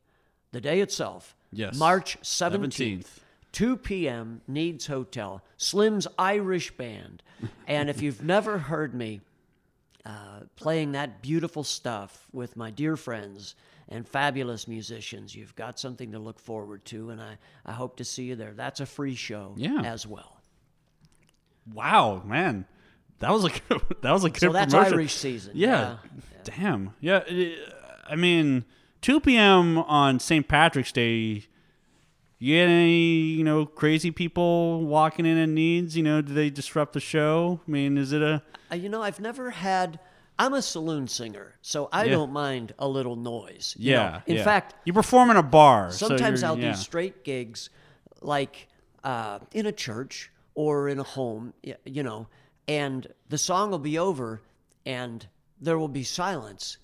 [0.52, 1.76] the day itself, Yes.
[1.76, 3.06] March 17th, 17th.
[3.52, 7.22] 2 p.m., Nied's Hotel, Slim's Irish Band.
[7.66, 9.20] And if you've never heard me
[10.04, 13.54] uh, playing that beautiful stuff with my dear friends
[13.88, 15.34] and fabulous musicians.
[15.34, 18.52] You've got something to look forward to, and I, I hope to see you there.
[18.52, 19.82] That's a free show Yeah.
[19.84, 20.36] as well.
[21.72, 22.64] Wow, man,
[23.20, 24.94] that was a good, that was a good So that's promotion.
[24.94, 25.52] Irish season.
[25.54, 25.96] Yeah.
[26.44, 26.94] Damn.
[27.00, 27.22] Yeah.
[28.08, 28.64] I mean,
[29.02, 29.78] 2 p.m.
[29.78, 30.46] on St.
[30.48, 31.44] Patrick's Day.
[32.42, 33.04] You get any,
[33.36, 35.94] you know, crazy people walking in and needs?
[35.96, 37.60] You know, do they disrupt the show?
[37.66, 38.42] I mean, is it a?
[38.72, 40.00] Uh, you know, I've never had.
[40.38, 42.12] I'm a saloon singer, so I Yeah.
[42.12, 43.76] don't mind a little noise.
[43.78, 44.08] you Yeah.
[44.10, 44.22] know.
[44.26, 44.44] In yeah.
[44.44, 45.90] fact, you perform in a bar.
[45.92, 46.72] sometimes you're- I'll yeah.
[46.72, 47.68] do straight gigs,
[48.22, 48.68] like
[49.04, 51.52] uh, in a church or in a home,
[51.84, 52.26] you know,
[52.70, 54.40] and the song will be over,
[54.86, 55.26] and
[55.60, 56.78] there will be silence.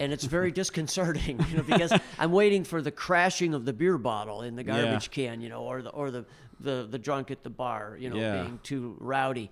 [0.00, 3.98] And it's very disconcerting, you know, because I'm waiting for the crashing of the beer
[3.98, 4.82] bottle in the Yeah.
[4.82, 6.24] garbage can, you know, or the or the,
[6.60, 8.42] the, the drunk at the bar, you know, Yeah.
[8.42, 9.50] being too rowdy.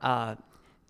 [0.00, 0.36] Uh,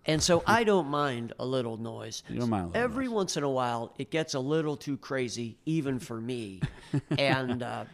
[0.05, 2.21] and so I don't mind a little noise.
[2.29, 4.97] You don't mind a little Every once in a while, it gets a little too
[4.97, 6.61] crazy, even for me.
[7.17, 7.85] and uh,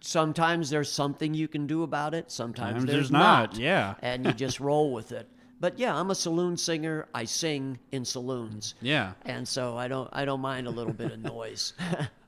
[0.00, 2.30] sometimes there's something you can do about it.
[2.30, 3.94] Sometimes Sometimes there's, there's not, yeah.
[4.00, 5.26] and you just roll with it.
[5.58, 7.08] But yeah, I'm a saloon singer.
[7.14, 8.74] I sing in saloons.
[8.82, 9.12] Yeah.
[9.24, 11.72] And so I don't I don't mind a little bit of noise.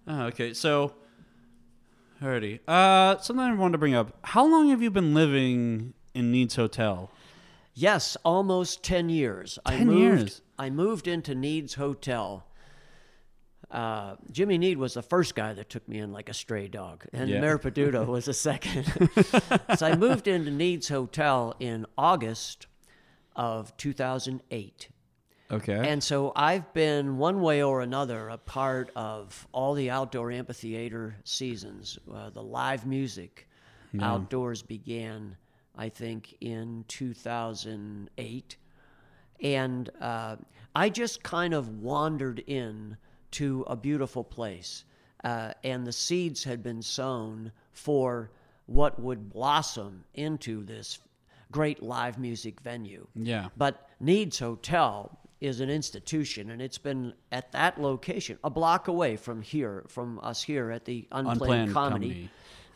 [0.07, 0.55] Oh, okay.
[0.55, 0.95] So,
[2.23, 2.61] alrighty.
[2.67, 4.17] Uh, something I wanted to bring up.
[4.23, 7.11] How long have you been living in Nied's Hotel?
[7.75, 9.57] yes, almost 10 years.
[9.65, 10.43] I 10 moved years.
[10.59, 12.45] I moved into Nied's Hotel.
[13.71, 17.05] Uh, Jimmy Nied was the first guy that took me in like a stray dog,
[17.13, 17.41] and Yeah.
[17.41, 18.85] Mayor Peduto was the second.
[19.77, 22.67] so I moved into Nied's Hotel in August
[23.39, 24.89] of 2008.
[25.51, 25.89] Okay.
[25.89, 31.17] And so I've been one way or another a part of all the outdoor amphitheater
[31.25, 31.99] seasons.
[32.13, 33.49] Uh, the live music
[34.03, 35.35] outdoors began,
[35.75, 38.57] I think, in 2008.
[39.41, 40.37] And uh,
[40.75, 42.99] I just kind of wandered in
[43.31, 44.85] to a beautiful place.
[45.25, 48.31] Uh, and the seeds had been sown for
[48.67, 50.99] what would blossom into this
[51.51, 53.07] great live music venue.
[53.15, 53.49] yeah.
[53.57, 59.17] But Nied's Hotel is an institution, and it's been at that location, a block away
[59.17, 62.31] from here, from us here at the Unplanned, Unplanned Comedy,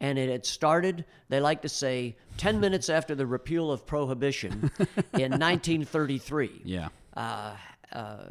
[0.00, 4.70] And it had started, they like to say, 10 minutes after the repeal of prohibition
[5.14, 6.62] in 1933.
[6.64, 6.88] Yeah.
[7.16, 7.56] Uh,
[7.92, 8.24] uh,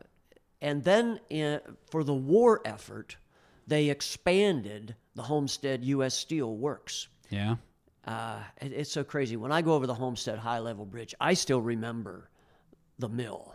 [0.62, 1.60] and then in,
[1.92, 3.18] for the war effort,
[3.68, 6.14] they expanded the Homestead U.S.
[6.14, 7.10] Steel Works.
[7.30, 7.58] Yeah.
[8.08, 9.36] Uh, it- it's so crazy.
[9.38, 12.30] When I go over the Homestead High Level Bridge, I still remember
[13.00, 13.54] the mill.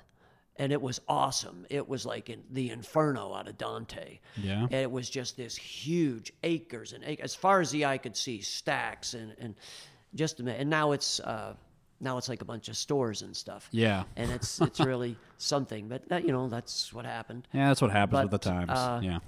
[0.57, 1.67] And it was awesome.
[1.71, 4.21] It was like in the Inferno out of Dante.
[4.37, 4.65] Yeah.
[4.65, 8.15] And it was just this huge acres and acres, as far as the eye could
[8.17, 9.55] see, stacks and, and
[10.15, 10.61] just a minute.
[10.61, 11.55] And now it's uh,
[12.01, 13.67] now it's like a bunch of stores and stuff.
[13.73, 14.05] Yeah.
[14.17, 15.89] And it's it's really something.
[15.89, 17.49] But that, you know that's what happened.
[17.55, 18.71] Yeah, that's what happens But, with the times.
[18.71, 19.19] uh, yeah.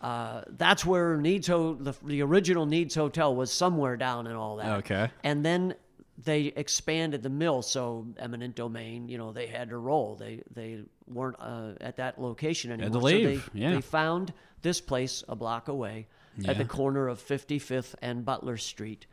[0.00, 4.56] Uh, that's where Nied's Ho- the, the original Nied's Hotel was somewhere down and all
[4.56, 4.78] that.
[4.78, 5.10] Okay.
[5.24, 5.74] And then
[6.24, 10.16] they expanded the mill, so eminent domain, you know, they had to roll.
[10.16, 12.86] They they weren't uh, at that location anymore.
[12.86, 13.74] Had to So they, yeah.
[13.74, 14.32] they found
[14.62, 16.06] this place a block away
[16.46, 19.06] at the corner of 55th and Butler Street,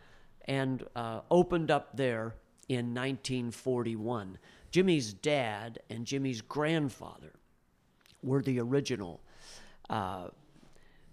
[0.45, 2.35] and uh, opened up there
[2.69, 4.37] in 1941.
[4.71, 7.33] Jimmy's dad and Jimmy's grandfather
[8.21, 9.21] were the original
[9.89, 10.27] uh,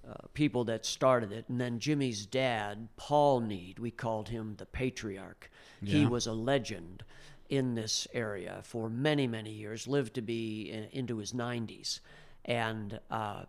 [0.08, 1.44] uh, people that started it.
[1.48, 5.50] And then Jimmy's dad, Paul Nied, we called him the patriarch.
[5.84, 7.02] He was a legend
[7.48, 12.00] in this area for many, many years, lived to be in, into his 90s,
[12.46, 13.42] and uh,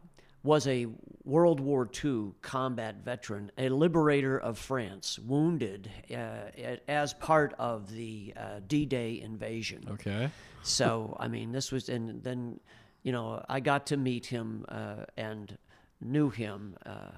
[0.44, 0.88] was a
[1.24, 6.50] World War II combat veteran, a liberator of France, wounded uh,
[6.88, 9.84] as part of the uh, D Day invasion.
[9.90, 10.30] Okay.
[10.64, 12.60] So I mean, this was, and then,
[13.04, 15.58] you know, I got to meet him uh, and
[16.04, 17.12] knew him uh,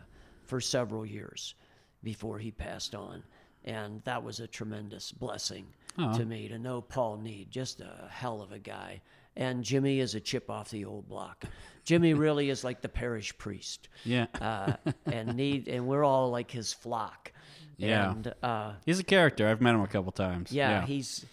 [0.45, 1.55] for several years
[2.03, 3.23] before he passed on,
[3.63, 5.65] and that was a tremendous blessing
[5.97, 8.99] to me to know Paul Nied, just a hell of a guy.
[9.37, 11.45] And Jimmy is a chip off the old block.
[11.85, 14.27] Jimmy really is like the parish priest, Yeah.
[14.41, 14.73] uh,
[15.05, 17.31] and Nied, and we're all like his flock.
[17.77, 18.11] Yeah.
[18.11, 19.47] And uh, He's a character.
[19.47, 20.51] I've met him a couple times.
[20.51, 21.25] yeah, he's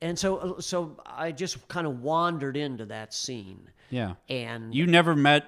[0.00, 4.14] and so so I just kind of wandered into that scene yeah.
[4.28, 5.44] and You never met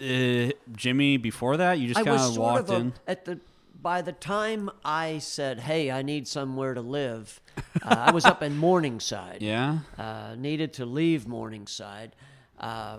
[0.00, 1.78] uh, Jimmy before that?
[1.78, 2.92] You just kind of walked a, in.
[3.06, 3.40] at the
[3.82, 7.40] by the time I said, "Hey, I need somewhere to live,"
[7.82, 9.42] uh, I was up in Morningside.
[9.42, 9.78] Yeah.
[9.98, 12.16] uh, needed to leave Morningside.
[12.58, 12.98] Uh,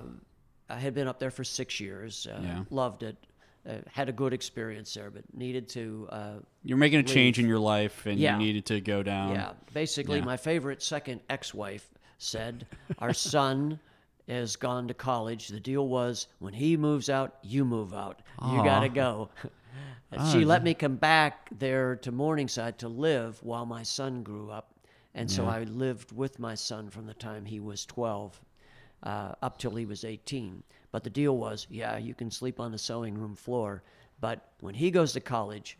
[0.69, 2.27] I had been up there for six years.
[2.29, 2.63] Uh, Yeah.
[2.69, 3.17] Loved it.
[3.67, 6.07] Uh, had a good experience there, but needed to.
[6.09, 6.33] Uh,
[6.63, 8.37] You're making a change in your life, and Yeah.
[8.37, 9.33] you needed to go down.
[9.35, 10.25] yeah, basically, yeah.
[10.25, 11.85] my favorite second ex-wife
[12.17, 12.65] said,
[12.99, 13.79] "Our son."
[14.27, 15.47] Has gone to college.
[15.47, 18.21] The deal was when he moves out, you move out.
[18.41, 18.63] You Aw.
[18.63, 19.29] got to go.
[20.31, 24.73] she let me come back there to Morningside to live while my son grew up.
[25.13, 28.39] And so I lived with my son from the time he was 12
[29.03, 30.61] uh, up till he was 18.
[30.91, 33.83] But the deal was, yeah, you can sleep on the sewing room floor,
[34.19, 35.77] but when he goes to college,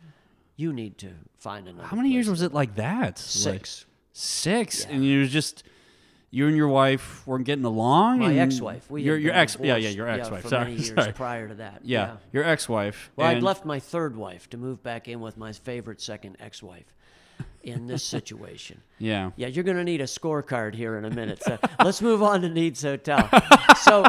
[0.56, 1.86] you need to find another.
[1.86, 3.16] How many years was it like that?
[3.44, 3.86] Like, Six.
[4.12, 5.62] six, and you was just
[6.30, 8.18] you and your wife weren't getting along.
[8.18, 8.90] My ex-wife.
[8.90, 9.56] We your your ex.
[9.60, 10.42] Yeah, yeah, your ex-wife.
[10.42, 11.12] for sorry, many years sorry.
[11.12, 11.80] prior to that.
[11.84, 13.10] Yeah, your ex-wife.
[13.16, 16.94] Well, I'd left my third wife to move back in with my favorite second ex-wife
[17.62, 18.80] in this situation.
[18.98, 19.30] Yeah.
[19.36, 21.42] Yeah, you're going to need a scorecard here in a minute.
[21.42, 23.28] So let's move on to Nied's Hotel.
[23.78, 24.04] So,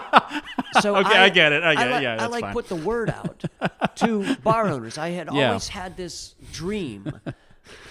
[0.82, 1.92] so Okay, I get it, I get it.
[1.92, 2.54] like- Yeah, I like fine.
[2.54, 3.44] put the word out
[3.98, 4.98] to bar owners.
[4.98, 5.50] I had Yeah.
[5.50, 7.14] always had this dream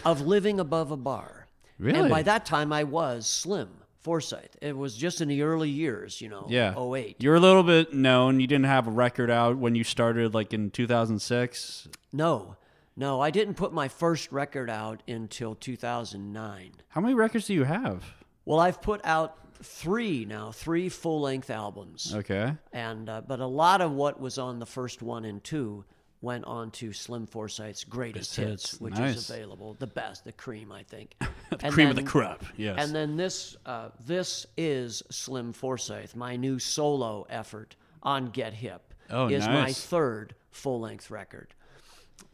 [0.04, 1.46] of living above a bar.
[1.78, 2.00] Really?
[2.00, 3.68] And by that time, I was slim.
[4.08, 4.54] Forsythe.
[4.62, 6.46] It was just in the early years, you know.
[6.48, 6.82] Yeah.
[6.82, 7.16] 08.
[7.22, 8.40] You're a little bit known.
[8.40, 11.88] You didn't have a record out when you started, like in 2006.
[12.10, 12.56] No,
[12.96, 16.72] no, I didn't put my first record out until 2009.
[16.88, 18.02] How many records do you have?
[18.46, 22.14] Well, I've put out three now, three full length albums.
[22.14, 22.54] Okay.
[22.72, 25.84] and uh, but a lot of what was on the first one and two
[26.20, 29.16] went on to Slim Forsythe's greatest hits, hits, which nice.
[29.16, 31.14] is available, the best, the cream, I think.
[31.50, 32.44] The cream of the crop.
[32.58, 32.76] Yes.
[32.78, 38.92] And then this, uh, this is Slim Forsythe, my new solo effort on Get Hip.
[39.08, 41.54] Oh, is my third full length record.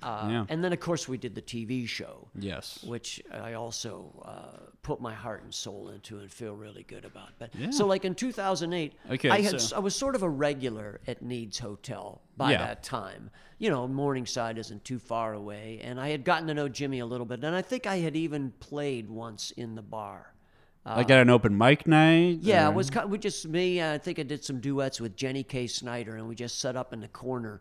[0.03, 0.47] Uh, Yeah.
[0.49, 2.83] And then, of course, we did the TV show yes.
[2.83, 7.31] which I also uh, put my heart and soul into and feel really good about.
[7.41, 7.71] But Yeah.
[7.73, 11.23] so, like in 2008, Okay, I had so- I was sort of a regular at
[11.23, 12.59] Nied's Hotel by Yeah.
[12.59, 13.31] that time.
[13.59, 17.07] You know, Morningside isn't too far away, and I had gotten to know Jimmy a
[17.07, 20.35] little bit, and I think I had even played once in the bar.
[20.87, 22.39] Uh, I got an open mic night.
[22.43, 23.83] Yeah, or- it was kind we just me.
[23.83, 25.67] I think I did some duets with Jenny K.
[25.67, 27.61] Snyder, and we just set up in the corner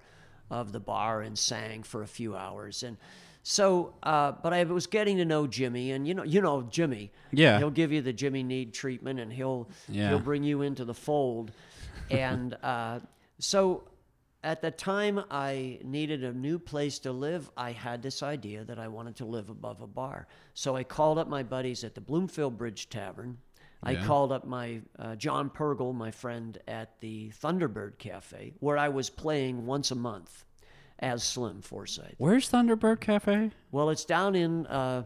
[0.51, 2.83] of the bar and sang for a few hours.
[2.83, 2.97] And
[3.43, 7.11] so, uh, but I was getting to know Jimmy, and you know, you know Jimmy.
[7.31, 7.57] Yeah.
[7.57, 10.09] he'll give you the Jimmy Nied treatment, and he'll Yeah.
[10.09, 11.51] he'll bring you into the fold.
[12.09, 13.01] And uh,
[13.39, 13.83] so,
[14.45, 18.79] at the time I needed a new place to live, I had this idea that
[18.79, 20.27] I wanted to live above a bar.
[20.53, 23.37] So I called up my buddies at the Bloomfield Bridge Tavern.
[23.81, 24.05] I Yeah.
[24.05, 29.09] called up my uh, John Purgle, my friend at the Thunderbird Cafe, where I was
[29.09, 30.45] playing once a month
[31.03, 32.15] as Slim Forsythe.
[32.17, 33.51] Where's Thunderbird Cafe?
[33.71, 35.03] Well, it's down in uh,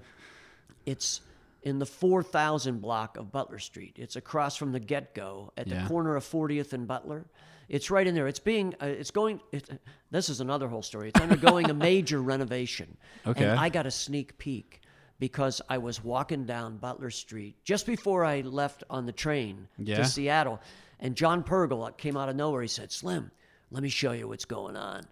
[0.85, 1.21] it's
[1.63, 3.95] in the 4000 block of Butler Street.
[3.99, 5.81] It's across from the Get Go at Yeah.
[5.83, 7.25] the corner of 40th and Butler.
[7.67, 8.27] It's right in there.
[8.27, 9.69] It's being uh, it's going it,
[10.11, 11.09] this is another whole story.
[11.09, 12.95] It's undergoing a major renovation.
[13.25, 13.43] Okay.
[13.45, 14.81] And I got a sneak peek
[15.19, 19.97] because I was walking down Butler Street just before I left on the train Yeah.
[19.97, 20.61] to Seattle
[20.99, 22.61] and John Purgle came out of nowhere.
[22.61, 23.31] He said, "Slim,
[23.71, 25.05] let me show you what's going on."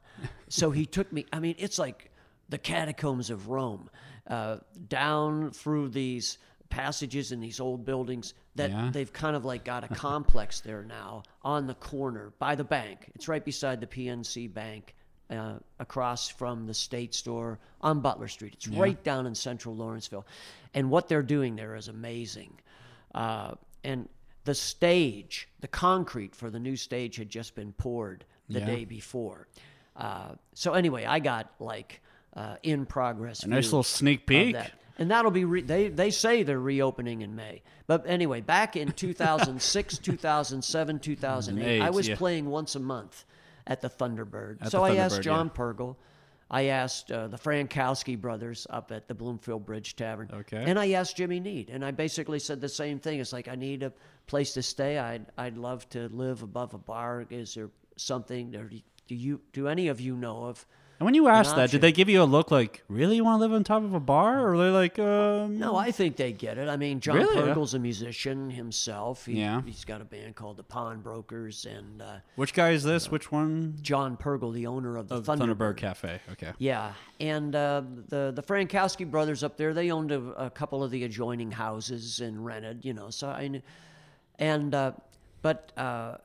[0.49, 1.25] So he took me.
[1.33, 2.11] I mean, it's like
[2.49, 3.89] the catacombs of Rome,
[4.27, 4.57] uh,
[4.87, 6.37] down through these
[6.69, 8.89] passages in these old buildings that Yeah.
[8.91, 13.11] they've kind of like got a complex there now on the corner by the bank.
[13.15, 14.95] It's right beside the PNC Bank.
[15.27, 18.53] Uh, across from the state store on Butler Street.
[18.53, 20.23] It's right down in central Lawrenceville.
[20.75, 22.59] And what they're doing there is amazing.
[23.15, 24.07] Uh, and
[24.43, 28.65] the stage, the concrete for the new stage had just been poured the Yeah.
[28.67, 29.47] day before.
[29.95, 32.01] Uh, so anyway, I got like
[32.35, 33.43] uh, in progress.
[33.43, 34.53] A nice little sneak peek.
[34.53, 34.71] that.
[34.97, 37.61] And that'll be re- they they say they're reopening in May.
[37.87, 42.15] But anyway, back in 2006, 2007, 2008, I was yeah.
[42.15, 43.25] playing once a month
[43.67, 44.61] at the Thunderbird.
[44.61, 45.61] At so the I asked John yeah.
[45.61, 45.97] Purgle,
[46.49, 50.63] I asked uh, the Frankowski brothers up at the Bloomfield Bridge Tavern, Okay.
[50.65, 53.19] and I asked Jimmy Nied, and I basically said the same thing.
[53.19, 53.91] It's like I need a
[54.27, 54.97] place to stay.
[54.97, 57.25] I'd I'd love to live above a bar.
[57.29, 58.55] Is there something?
[58.55, 58.69] Or
[59.07, 60.65] do you do any of you know of?
[60.97, 63.39] And when you asked that, did they give you a look like, really, you want
[63.39, 64.39] to live on top of a bar?
[64.39, 66.69] Or are they like, um, No, I think they get it.
[66.69, 67.35] I mean, John Really?
[67.35, 67.47] Yeah.
[67.47, 69.25] Purgle's a musician himself.
[69.25, 69.61] He, Yeah.
[69.65, 73.11] He's got a band called the Pawnbrokers, and uh, which guy is this?
[73.11, 73.75] Which one?
[73.81, 75.55] John Purgle, the owner of the Of Thunderbird.
[75.57, 76.19] Thunderbird Cafe.
[76.31, 76.53] Okay.
[76.59, 80.91] Yeah, and uh, the the Frankowski brothers up there, they owned a, a couple of
[80.91, 83.09] the adjoining houses and rented, you know.
[83.09, 83.61] So I,
[84.39, 84.93] and uh,
[85.41, 86.15] but uh,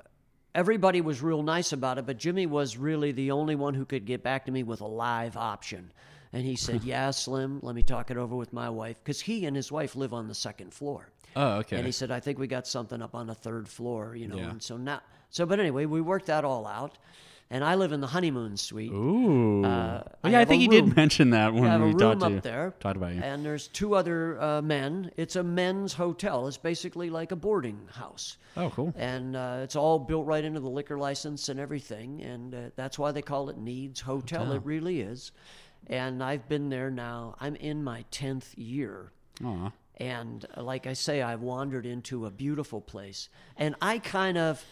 [0.55, 4.05] everybody was real nice about it, but Jimmy was really the only one who could
[4.05, 5.93] get back to me with a live option.
[6.33, 9.47] And he said, "Yeah, Slim, let me talk it over with my wife because he
[9.47, 11.77] and his wife live on the second floor." Oh, okay.
[11.77, 14.37] And he said, "I think we got something up on the third floor, you know."
[14.37, 14.51] Yeah.
[14.51, 16.99] And so now, so but anyway, we worked that all out,
[17.51, 18.93] and I live in the honeymoon suite.
[18.93, 19.65] Ooh.
[19.65, 20.87] Uh, Oh, I yeah, I a think you room.
[20.91, 22.41] did mention that when I have a we room talked to up you.
[22.41, 23.23] there, Talked about you.
[23.23, 25.11] and there's two other uh, men.
[25.17, 26.47] It's a men's hotel.
[26.47, 28.37] It's basically like a boarding house.
[28.57, 28.93] Oh, cool.
[28.97, 32.99] And uh, it's all built right into the liquor license and everything, and uh, that's
[32.99, 34.41] why they call it Nied's Hotel.
[34.45, 34.57] Hotel.
[34.57, 35.33] It really is.
[35.87, 37.35] And I've been there now.
[37.41, 39.11] I'm in my tenth year,
[39.45, 39.73] Aw.
[39.97, 43.29] and uh, like I say, I've wandered into a beautiful place.
[43.57, 44.63] And I kind of,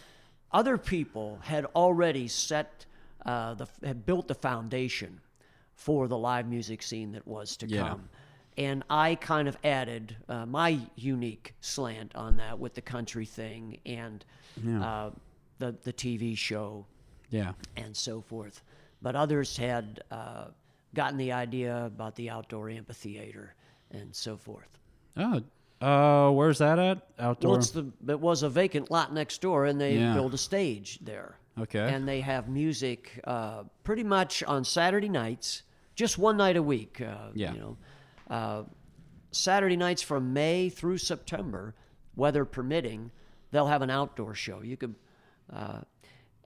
[0.51, 2.85] other people had already set,
[3.25, 5.19] uh, the had built the foundation
[5.75, 7.89] for the live music scene that was to Yeah.
[7.89, 8.09] come.
[8.57, 13.79] And I kind of added uh, my unique slant on that with the country thing
[13.85, 14.25] and
[14.81, 15.11] uh,
[15.59, 16.85] the the TV show
[17.29, 17.53] Yeah.
[17.77, 18.61] and so forth.
[19.01, 20.47] But others had uh,
[20.93, 23.55] gotten the idea about the outdoor amphitheater
[23.91, 24.77] and so forth.
[25.15, 25.41] Oh,
[25.81, 27.07] uh, where's that at?
[27.19, 27.51] Outdoor.
[27.51, 30.13] Well, it's the it was a vacant lot next door, and they Yeah.
[30.13, 31.37] built a stage there.
[31.57, 31.93] Okay.
[31.93, 35.63] And they have music uh, pretty much on Saturday nights,
[35.95, 37.01] just one night a week.
[37.01, 37.53] Uh, Yeah.
[37.53, 37.77] You know,
[38.29, 38.63] uh,
[39.31, 41.75] Saturday nights from May through September,
[42.15, 43.11] weather permitting,
[43.51, 44.61] they'll have an outdoor show.
[44.61, 44.95] You could.
[45.51, 45.81] Uh,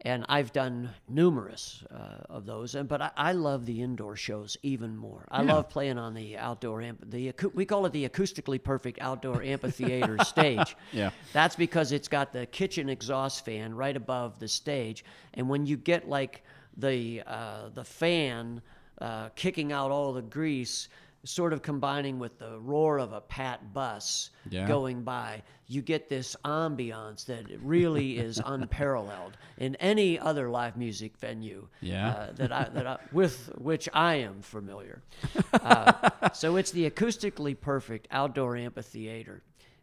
[0.06, 4.58] and I've done numerous uh, of those, and but I, I love the indoor shows
[4.62, 5.26] even more.
[5.32, 5.54] I Yeah.
[5.54, 7.10] love playing on the outdoor amp.
[7.10, 10.76] The we call it the acoustically perfect outdoor amphitheater stage.
[10.92, 11.12] Yeah.
[11.32, 15.78] That's because it's got the kitchen exhaust fan right above the stage, and when you
[15.78, 16.44] get like
[16.78, 18.62] the uh, the fan
[19.00, 20.90] uh, kicking out all the grease,
[21.26, 24.68] sort of combining with the roar of a pat bus Yeah.
[24.68, 31.18] going by, you get this ambiance that really is unparalleled in any other live music
[31.18, 32.10] venue Yeah.
[32.10, 35.02] uh, that I, that I, with which I am familiar.
[35.54, 39.42] Uh, so it's the acoustically perfect outdoor amphitheater,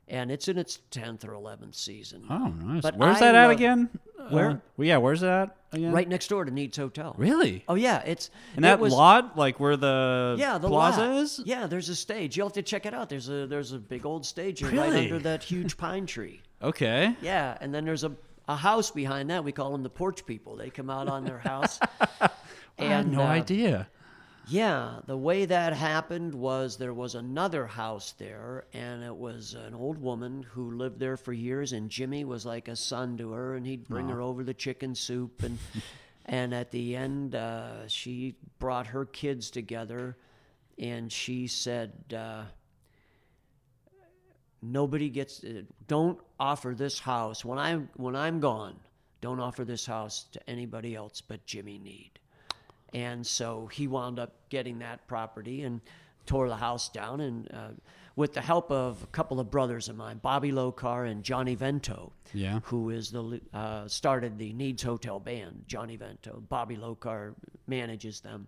[0.08, 2.24] and it's in its tenth or eleventh season.
[2.28, 2.82] oh, nice.
[2.82, 3.88] But where's I that at again?
[4.28, 4.50] Where?
[4.50, 5.92] Uh, well, yeah, where's that again?
[5.92, 7.14] Right next door to Nied's Hotel.
[7.18, 7.64] Really?
[7.68, 11.16] Oh yeah, it's And it that was- lot, like where the Yeah, the plaza lot.
[11.22, 11.40] is?
[11.44, 12.36] Yeah, there's a stage.
[12.36, 13.08] You'll have to check it out.
[13.08, 16.42] There's a there's a big old stage right under that huge pine tree.
[16.62, 17.16] Okay.
[17.22, 18.12] Yeah, and then there's a
[18.46, 19.42] a house behind that.
[19.44, 20.56] We call them the porch people.
[20.56, 21.78] They come out on their house.
[22.20, 23.88] I had no uh, idea.
[24.50, 29.74] Yeah, the way that happened was there was another house there, and it was an
[29.74, 33.54] old woman who lived there for years, and Jimmy was like a son to her,
[33.54, 35.56] and he'd bring her over the chicken soup, and
[36.26, 40.16] and at the end, uh, she brought her kids together,
[40.78, 41.92] and she said.
[42.14, 42.44] Uh,
[44.62, 45.42] Nobody gets.
[45.42, 48.78] Uh, don't offer this house when I'm when I'm gone.
[49.22, 52.19] Don't offer this house to anybody else but Jimmy Nied.
[52.94, 55.80] And so he wound up getting that property and
[56.26, 57.20] tore the house down.
[57.20, 57.68] And uh,
[58.16, 62.12] with the help of a couple of brothers of mine, Bobby Lokar and Johnny Vento,
[62.34, 62.60] Yeah.
[62.64, 65.64] who is the uh, started the Nied's Hotel band.
[65.66, 67.34] Johnny Vento, Bobby Lokar
[67.66, 68.46] manages them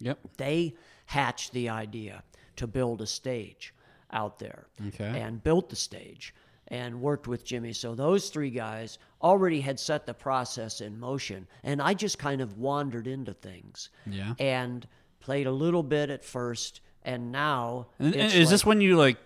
[0.00, 0.18] Yep.
[0.36, 0.74] they
[1.06, 2.24] hatched the idea
[2.56, 3.72] to build a stage
[4.10, 5.20] out there Okay.
[5.20, 6.34] and built the stage
[6.72, 7.74] and worked with Jimmy.
[7.74, 11.46] So those three guys already had set the process in motion.
[11.62, 14.34] And I just kind of wandered into things Yeah.
[14.40, 14.88] and
[15.20, 16.80] played a little bit at first.
[17.04, 17.88] And now.
[17.98, 19.18] And, is this when you like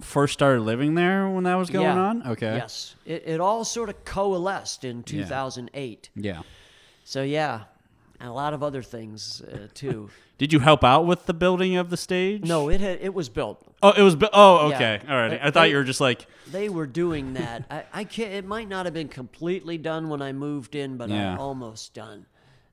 [0.00, 1.98] first started living there when that was going Yeah.
[2.02, 2.26] on?
[2.26, 2.56] Okay.
[2.56, 2.96] Yes.
[3.06, 6.10] It, it all sort of coalesced in 2008.
[6.16, 6.40] Yeah.
[7.04, 7.64] So, yeah.
[8.22, 10.08] And a lot of other things uh, too.
[10.38, 12.44] Did you help out with the building of the stage?
[12.44, 13.60] no, it had, it was built.
[13.82, 14.14] Oh, it was.
[14.14, 14.76] Bu- oh, Yeah.
[14.76, 15.00] okay.
[15.08, 15.32] All right.
[15.42, 16.26] I thought they- you were just like.
[16.52, 17.64] they were doing that.
[17.68, 18.32] I, I can't.
[18.32, 21.34] It might not have been completely done when I moved in, but Yeah.
[21.34, 22.26] I almost done.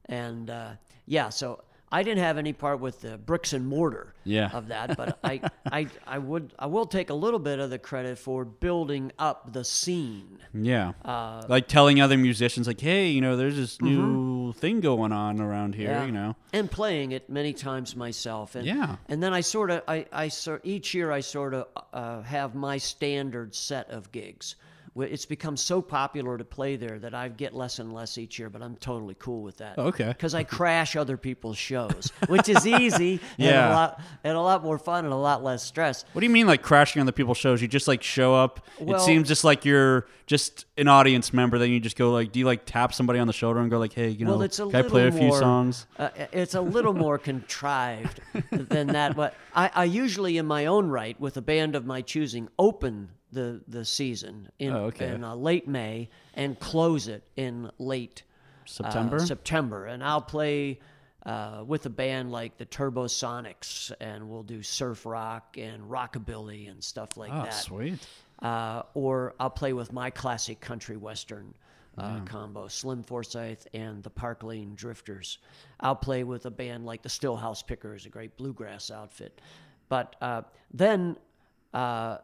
[0.06, 0.70] And uh,
[1.08, 4.52] yeah, so I didn't have any part with the bricks and mortar Yeah.
[4.54, 5.42] of that, but I,
[5.72, 9.52] I, I would, I will take a little bit of the credit for building up
[9.54, 10.38] the scene.
[10.54, 10.94] Yeah.
[11.04, 13.98] Uh, like telling other musicians, like, hey, you know, there's this new
[14.54, 15.90] thing going on around here.
[15.90, 16.06] Yeah.
[16.06, 16.36] You know.
[16.54, 18.56] and playing it many times myself.
[18.56, 18.98] And, Yeah.
[19.08, 22.56] And then I sort of, I, I sort each year I sort of uh, have
[22.56, 24.56] my standard set of gigs.
[24.96, 28.50] It's become so popular to play there that I get less and less each year,
[28.50, 29.78] but I'm totally cool with that.
[29.78, 30.08] Okay.
[30.08, 33.70] Because I crash other people's shows, which is easy and Yeah.
[33.70, 36.06] a lot and a lot more fun and a lot less stress.
[36.14, 37.62] What do you mean, like crashing on the people's shows?
[37.62, 38.66] You just like show up.
[38.80, 41.58] Well- it seems just like you're just an audience member.
[41.58, 43.80] Then you just go like, do you like tap somebody on the shoulder and go
[43.80, 45.88] like, hey, you know, well, it's a can I little play a few more, songs?
[45.98, 47.18] Uh, it's a little more
[47.54, 48.20] contrived
[48.52, 49.16] than that.
[49.16, 53.10] But I, I usually, in my own right, with a band of my choosing, open
[53.32, 55.10] the the season in, Oh, okay.
[55.14, 59.20] in uh, late May and close it in late uh, September?
[59.20, 60.80] September, and I'll play
[61.26, 66.70] uh, with a band like the Turbo Sonics, and we'll do surf rock and rockabilly
[66.72, 67.54] and stuff like Oh, that.
[67.54, 68.00] sweet.
[68.42, 71.54] Uh, or I'll play with my classic country western
[71.98, 75.40] uh, combo, Slim Forsythe and the Park Lane Drifters.
[75.82, 79.42] I'll play with a band like the Stillhouse Pickers, a great bluegrass outfit.
[79.90, 81.18] But uh, then
[81.74, 82.20] uh,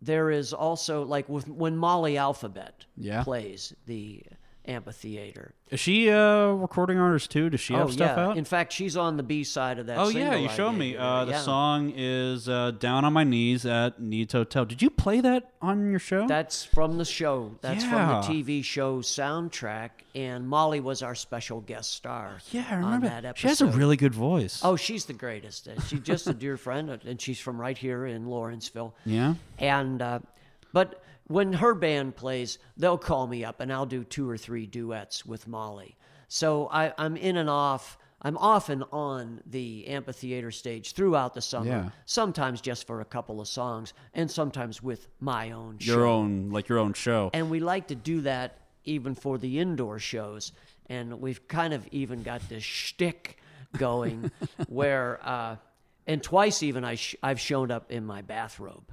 [0.00, 3.22] there is also like with, when Molly Alphabet Yeah.
[3.24, 4.22] plays the
[4.68, 5.54] amphitheater.
[5.70, 7.50] Is she a recording artist too?
[7.50, 8.36] Does she have oh stuff yeah, out?
[8.38, 9.98] in fact, she's on the B side of that.
[9.98, 10.96] Oh yeah, you showed me.
[10.96, 11.40] Uh, the Yeah.
[11.40, 14.64] song is uh, "Down on My Knees" at Nied's Hotel.
[14.64, 16.26] Did you play that on your show?
[16.26, 17.56] That's from the show.
[17.60, 18.22] That's Yeah.
[18.22, 22.38] from the TV show soundtrack, and Molly was our special guest star.
[22.50, 23.08] yeah, I on remember.
[23.08, 23.40] that episode.
[23.40, 24.60] She has a really good voice.
[24.64, 25.68] Oh, she's the greatest.
[25.68, 28.94] Uh, She's just a dear friend, uh, and she's from right here in Lawrenceville.
[29.04, 29.34] yeah.
[29.58, 30.20] And uh,
[30.72, 34.66] but when her band plays, they'll call me up, and I'll do two or three
[34.66, 35.96] duets with Molly.
[36.28, 37.96] So I, I'm in and off.
[38.20, 41.66] I'm off and on the amphitheater stage throughout the summer.
[41.70, 41.88] Yeah.
[42.04, 46.08] Sometimes just for a couple of songs, and sometimes with my own Your show.
[46.08, 47.30] own, like your own show.
[47.32, 50.52] And we like to do that even for the indoor shows.
[50.86, 53.36] And we've kind of even got this shtick
[53.76, 54.32] going
[54.68, 55.56] where, uh,
[56.06, 58.90] and twice even I sh- I've shown up in my bathrobe.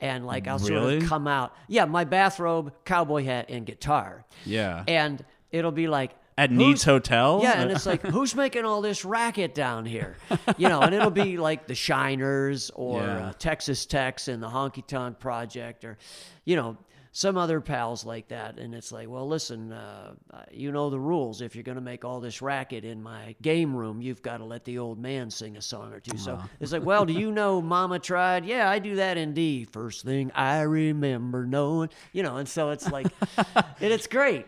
[0.00, 4.24] And like I'll sort of come out, yeah, my bathrobe, cowboy hat, and guitar.
[4.44, 4.84] Yeah.
[4.86, 7.40] And it'll be like At Nied's Hotel.
[7.42, 10.16] yeah, and it's like, who's making all this racket down here?
[10.56, 13.26] You know, and it'll be like the Shiners or Yeah.
[13.28, 15.98] uh, Texas Techs and the Honky Tonk Project or,
[16.44, 16.76] you know,
[17.12, 18.58] some other pals like that.
[18.58, 20.14] And it's like, well, listen, uh,
[20.50, 21.40] you know the rules.
[21.40, 24.44] If you're going to make all this racket in my game room, you've got to
[24.44, 26.16] let the old man sing a song or two.
[26.18, 28.44] So it's like, well, do you know Mama tried?
[28.44, 29.64] Yeah, I do that in D.
[29.64, 33.06] First thing I remember knowing, you know, and so it's like,
[33.56, 34.46] and it's great.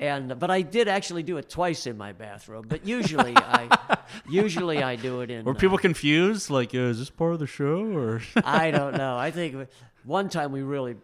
[0.00, 2.66] And but I did actually do it twice in my bathrobe.
[2.68, 3.96] But usually I
[4.30, 5.44] usually I do it in.
[5.44, 6.50] Were uh, people confused?
[6.50, 8.22] Like, uh, is this part of the show or?
[8.36, 9.16] I don't know.
[9.16, 9.68] I think
[10.04, 10.96] one time we really,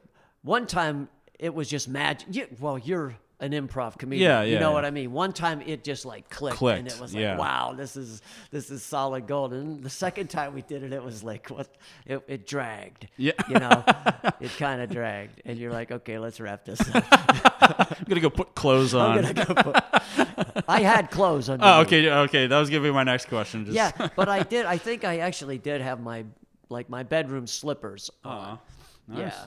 [0.45, 2.29] one time it was just magic.
[2.31, 4.31] You, well, you're an improv comedian.
[4.31, 4.75] Yeah, yeah, You know yeah.
[4.75, 5.11] what I mean?
[5.13, 7.37] One time it just like clicked, and it was like, yeah.
[7.37, 9.53] wow, this is this is solid gold.
[9.53, 11.69] And the second time we did it, it was like what?
[12.07, 13.09] It, it dragged.
[13.17, 13.33] Yeah.
[13.49, 13.83] You know,
[14.41, 17.05] it kind of dragged, and you're like, okay, let's wrap this up.
[18.01, 19.33] I'm gonna go put clothes on.
[19.33, 19.85] Go put-
[20.69, 21.59] I had clothes on.
[21.61, 22.47] Oh, okay, okay.
[22.47, 23.65] That was gonna be my next question.
[23.65, 24.65] Just, Yeah, but I did.
[24.67, 26.25] I think I actually did have my
[26.69, 28.33] like my bedroom slippers on.
[28.33, 28.59] Aw,
[29.09, 29.19] nice.
[29.19, 29.45] Yeah.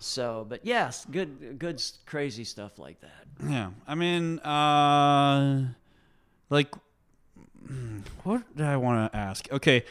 [0.00, 3.26] So, but yes, good, good, crazy stuff like that.
[3.48, 5.68] Yeah, I mean, uh,
[6.50, 6.74] like,
[8.24, 9.50] what did I want to ask?
[9.52, 9.84] Okay,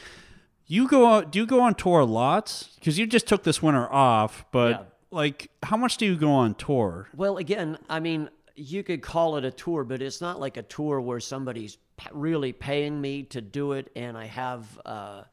[0.66, 1.32] you go out.
[1.32, 2.68] Do you go on tour a lot?
[2.76, 4.84] Because you just took this winter off, but Yeah.
[5.12, 7.10] like, how much do you go on tour?
[7.16, 10.64] Well, again, I mean, you could call it a tour, but it's not like a
[10.64, 11.78] tour where somebody's
[12.12, 15.24] really paying me to do it, and I have, uh,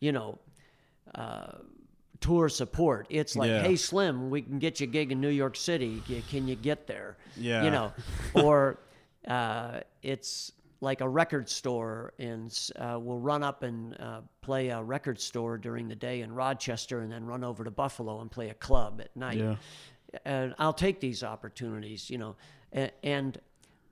[0.00, 0.38] you know,
[1.14, 1.52] uh,
[2.20, 3.06] tour support.
[3.10, 3.62] It's like, Yeah.
[3.62, 6.02] hey, Slim, we can get you a gig in New York City.
[6.28, 7.16] Can you get there?
[7.36, 7.64] Yeah.
[7.64, 7.92] You know,
[8.34, 8.78] or
[9.26, 10.52] uh, it's
[10.82, 15.58] like a record store, and uh, we'll run up and uh, play a record store
[15.58, 19.00] during the day in Rochester, and then run over to Buffalo and play a club
[19.02, 19.56] at night Yeah.
[20.24, 22.36] and I'll take these opportunities, you know.
[22.72, 23.38] And, and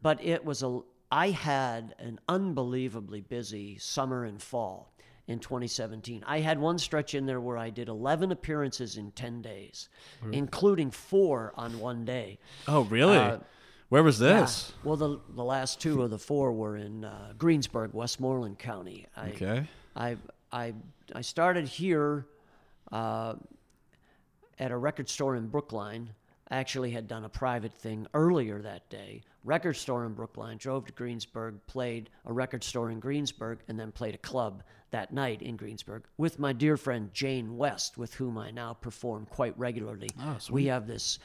[0.00, 4.92] but it was a I had an unbelievably busy summer and fall
[5.28, 6.24] in 2017.
[6.26, 9.88] I had one stretch in there where I did 11 appearances in 10 days,
[10.32, 12.38] including four on one day.
[12.66, 13.16] Oh, really?
[13.18, 13.38] Uh,
[13.90, 14.40] Where was Yeah.
[14.40, 14.72] this?
[14.84, 19.06] Well, the the last two of the four were in uh, Greensburg, Westmoreland County.
[19.16, 19.66] I, Okay.
[19.96, 20.16] I
[20.52, 20.74] I
[21.14, 22.26] I started here
[22.92, 23.34] uh,
[24.58, 26.10] at a record store in Brookline.
[26.50, 29.22] I actually had done a private thing earlier that day.
[29.44, 30.56] Record store in Brookline.
[30.56, 35.12] Drove to Greensburg, played a record store in Greensburg, and then played a club that
[35.12, 39.58] night in Greensburg with my dear friend Jane West, with whom I now perform quite
[39.58, 40.08] regularly.
[40.50, 41.18] we have this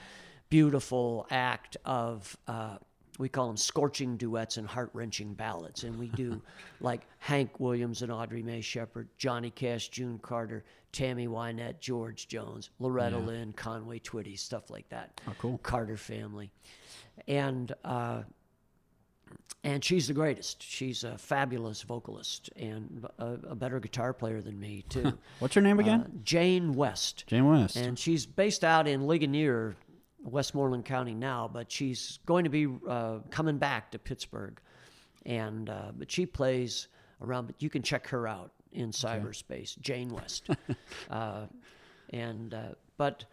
[0.49, 2.35] beautiful act of.
[2.47, 2.77] Uh,
[3.19, 5.83] we call them scorching duets and heart wrenching ballads.
[5.83, 6.41] And we do
[6.81, 12.69] like Hank Williams and Audrey Mae Sheppard, Johnny Cash, June Carter, Tammy Wynette, George Jones,
[12.79, 15.21] Loretta Lynn, Conway Twitty, stuff like that.
[15.27, 15.57] Oh, cool.
[15.59, 16.51] Carter family.
[17.27, 18.23] And, uh,
[19.63, 20.61] and she's the greatest.
[20.61, 25.17] She's a fabulous vocalist and a, a better guitar player than me, too.
[25.39, 26.01] What's her name again?
[26.01, 27.25] Uh, Jane West.
[27.27, 27.75] Jane West.
[27.75, 29.75] And she's based out in Ligonier,
[30.23, 34.59] Westmoreland County now, but she's going to be uh, coming back to Pittsburgh.
[35.25, 36.87] And uh, but she plays
[37.21, 37.47] around.
[37.47, 40.49] But you can check her out in cyberspace, Jane West.
[41.09, 41.45] uh,
[42.09, 42.61] and uh,
[42.97, 43.25] but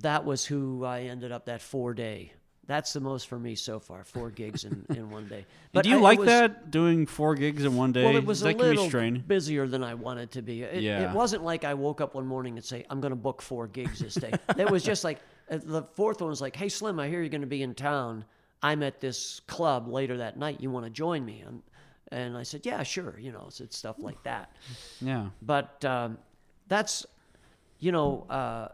[0.00, 2.32] that was who I ended up that four day.
[2.66, 4.04] That's the most for me so far.
[4.04, 5.44] Four gigs in, in one day.
[5.72, 8.04] But do you I- like was- that doing four gigs in one day?
[8.04, 8.88] Well, it was that a little
[9.26, 10.62] busier than I wanted to be.
[10.62, 11.10] It, Yeah.
[11.10, 13.66] it wasn't like I woke up one morning and say, I'm going to book four
[13.66, 14.32] gigs this day.
[14.58, 17.40] it was just like, the fourth one was like, hey, Slim, I hear you're going
[17.40, 18.24] to be in town.
[18.62, 20.60] I'm at this club later that night.
[20.60, 21.42] You want to join me?
[21.46, 21.62] And,
[22.10, 23.18] and I said, yeah, sure.
[23.18, 24.52] You know, it's, it's stuff like that.
[25.00, 25.28] Yeah.
[25.42, 26.18] But um,
[26.68, 27.04] that's,
[27.78, 28.68] you know, uh,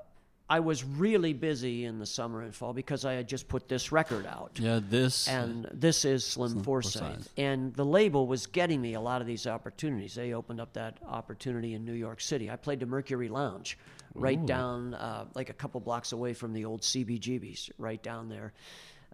[0.51, 3.93] I was really busy in the summer and fall because I had just put this
[3.93, 4.81] record out Yeah.
[4.83, 5.29] This.
[5.29, 7.27] and this is Slim, Forsythe.
[7.37, 10.15] And the label was getting me a lot of these opportunities.
[10.15, 12.51] They opened up that opportunity in New York City.
[12.51, 13.79] I played the Mercury Lounge,
[14.15, 18.53] right down uh, like a couple blocks away from the old CBGBs, right down there,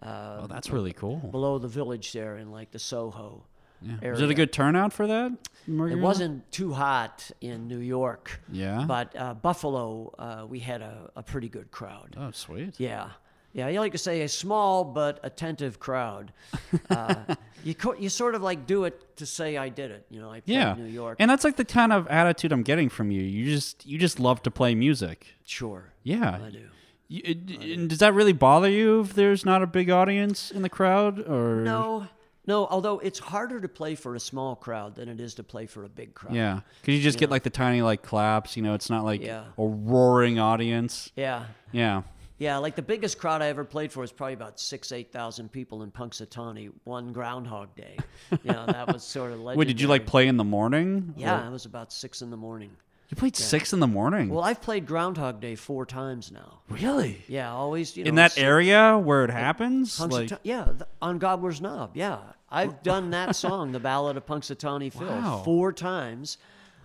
[0.01, 1.17] uh, oh, that's really cool.
[1.17, 3.43] below the village there in like the Soho.
[3.81, 3.93] Yeah.
[4.01, 4.11] area.
[4.11, 5.31] Was it a good turnout for that?
[5.67, 8.39] It wasn't too hot in New York.
[8.51, 8.85] Yeah.
[8.87, 12.15] But uh, Buffalo, uh, we had a, a pretty good crowd.
[12.17, 12.79] Oh, sweet.
[12.79, 13.09] Yeah.
[13.53, 16.31] Yeah, you like to say a small but attentive crowd.
[16.89, 20.05] Uh, you co- you sort of like do it to say I did it.
[20.09, 20.75] You know, I played Yeah.
[20.75, 21.17] New York.
[21.19, 23.21] And that's like the kind of attitude I'm getting from you.
[23.21, 25.27] You just you just love to play music.
[25.43, 26.39] sure, Yeah.
[26.45, 26.61] I do.
[27.09, 30.61] You- it- and does that really bother you if there's not a big audience in
[30.61, 32.07] the crowd or No,
[32.47, 32.65] no.
[32.67, 35.83] Although it's harder to play for a small crowd than it is to play for
[35.83, 36.33] a big crowd.
[36.33, 38.57] Yeah, because you just get like the tiny like claps.
[38.57, 39.43] You know, it's not like Yeah.
[39.57, 41.11] a roaring audience.
[41.15, 41.45] Yeah.
[41.71, 42.01] Yeah.
[42.39, 45.51] Yeah, like the biggest crowd I ever played for was probably about six, eight thousand
[45.51, 47.97] people in Punxsutawney one Groundhog Day.
[48.43, 49.57] You know, that was sort of legendary.
[49.57, 51.13] Wait, did you like play in the morning?
[51.17, 52.69] Yeah, Or- it was about six in the morning.
[53.09, 54.29] you played six in the morning.
[54.29, 56.59] Well, I've played Groundhog Day four times now.
[56.69, 57.23] really?
[57.27, 57.95] Yeah, always.
[57.97, 59.99] You know, In that area where it happens?
[59.99, 61.91] Like, yeah, on Gobbler's Knob.
[61.95, 62.19] Yeah,
[62.49, 65.41] I've done that song, "The Ballad of Punxsutawney Phil," Wow.
[65.43, 66.37] four times,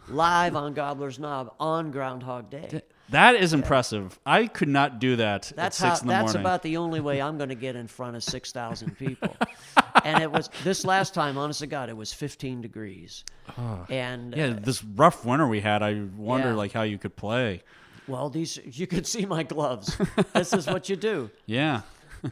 [0.08, 2.82] live on Gobbler's Knob on Groundhog Day.
[3.10, 4.18] that is impressive.
[4.26, 6.00] I could not do that That's at how.
[6.00, 6.40] in the That's morning.
[6.40, 9.36] about the only way I'm going to get in front of six thousand people.
[10.04, 11.38] and it was this last time.
[11.38, 13.24] Honest to God, it was 15 degrees.
[13.88, 16.54] and yeah, uh, this rough winter we had, I wonder Yeah.
[16.54, 17.62] like how you could play.
[18.08, 19.96] well, these you could see my gloves.
[20.32, 21.30] this is what you do.
[21.46, 21.82] Yeah.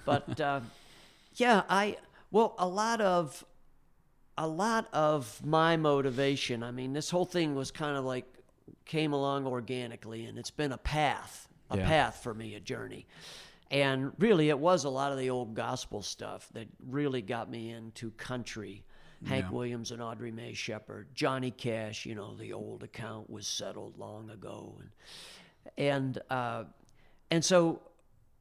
[0.04, 0.60] but uh,
[1.36, 1.96] yeah, I
[2.30, 3.44] well a lot of
[4.38, 6.62] a lot of my motivation.
[6.62, 8.24] I mean, this whole thing was kind of like
[8.86, 11.86] came along organically, and it's been a path, a Yeah.
[11.86, 13.06] path for me, a journey.
[13.70, 17.70] And really, it was a lot of the old gospel stuff that really got me
[17.70, 18.84] into country.
[19.26, 19.50] Hank Yeah.
[19.50, 22.06] Williams and Audrey Mae Sheppard, Johnny Cash.
[22.06, 24.90] You know, the old account was settled long ago, and
[25.76, 26.64] and uh,
[27.30, 27.82] and so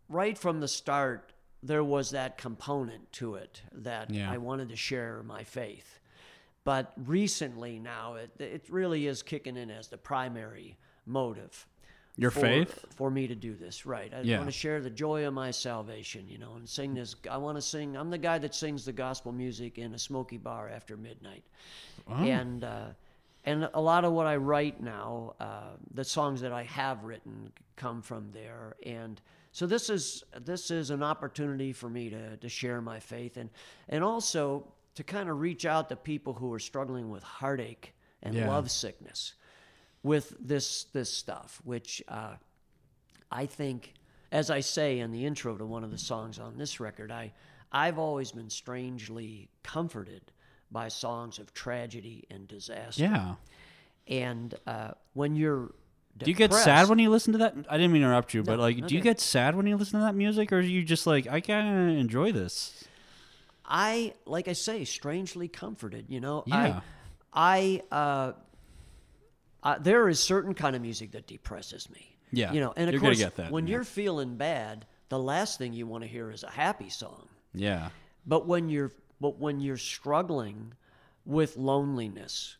[0.07, 4.31] right from the start, there was that component to it that Yeah.
[4.31, 5.99] I wanted to share my faith.
[6.63, 11.65] But recently now, it, it really is kicking in as the primary motive.
[12.15, 12.85] Your for, faith?
[12.95, 14.13] For me to do this, right.
[14.13, 14.37] I Yeah.
[14.37, 17.15] want to share the joy of my salvation, you know, and sing this.
[17.29, 20.37] I want to sing, I'm the guy that sings the gospel music in a smoky
[20.37, 21.43] bar after midnight.
[22.07, 22.87] And, uh,
[23.45, 27.51] and a lot of what I write now, uh, the songs that I have written
[27.77, 28.75] come from there.
[28.85, 29.21] And
[29.51, 33.49] so this is this is an opportunity for me to, to share my faith and
[33.87, 38.35] and also to kind of reach out to people who are struggling with heartache and
[38.35, 38.47] Yeah.
[38.49, 39.33] love sickness
[40.03, 42.35] with this this stuff, which uh,
[43.31, 43.93] I think,
[44.31, 47.33] as I say in the intro to one of the songs on this record, I
[47.71, 50.31] I've always been strangely comforted
[50.71, 53.03] by songs of tragedy and disaster.
[53.03, 53.35] Yeah.
[54.07, 55.71] And uh, when you're
[56.25, 57.55] Do you get sad when you listen to that?
[57.69, 59.77] I didn't mean to interrupt you, but No, like, do you get sad when you
[59.77, 62.83] listen to that music, or are you just like, I kind of enjoy this?
[63.65, 66.05] I like I say, strangely comforted.
[66.09, 66.81] You know, Yeah.
[67.33, 68.31] I, I, uh,
[69.61, 72.15] uh, there is certain kind of music that depresses me.
[72.31, 73.73] Yeah, you know, and of you're course, that, when yeah.
[73.75, 77.27] you're feeling bad, the last thing you want to hear is a happy song.
[77.53, 77.89] Yeah.
[78.25, 80.73] But when you're, but when you're struggling
[81.25, 82.57] with loneliness,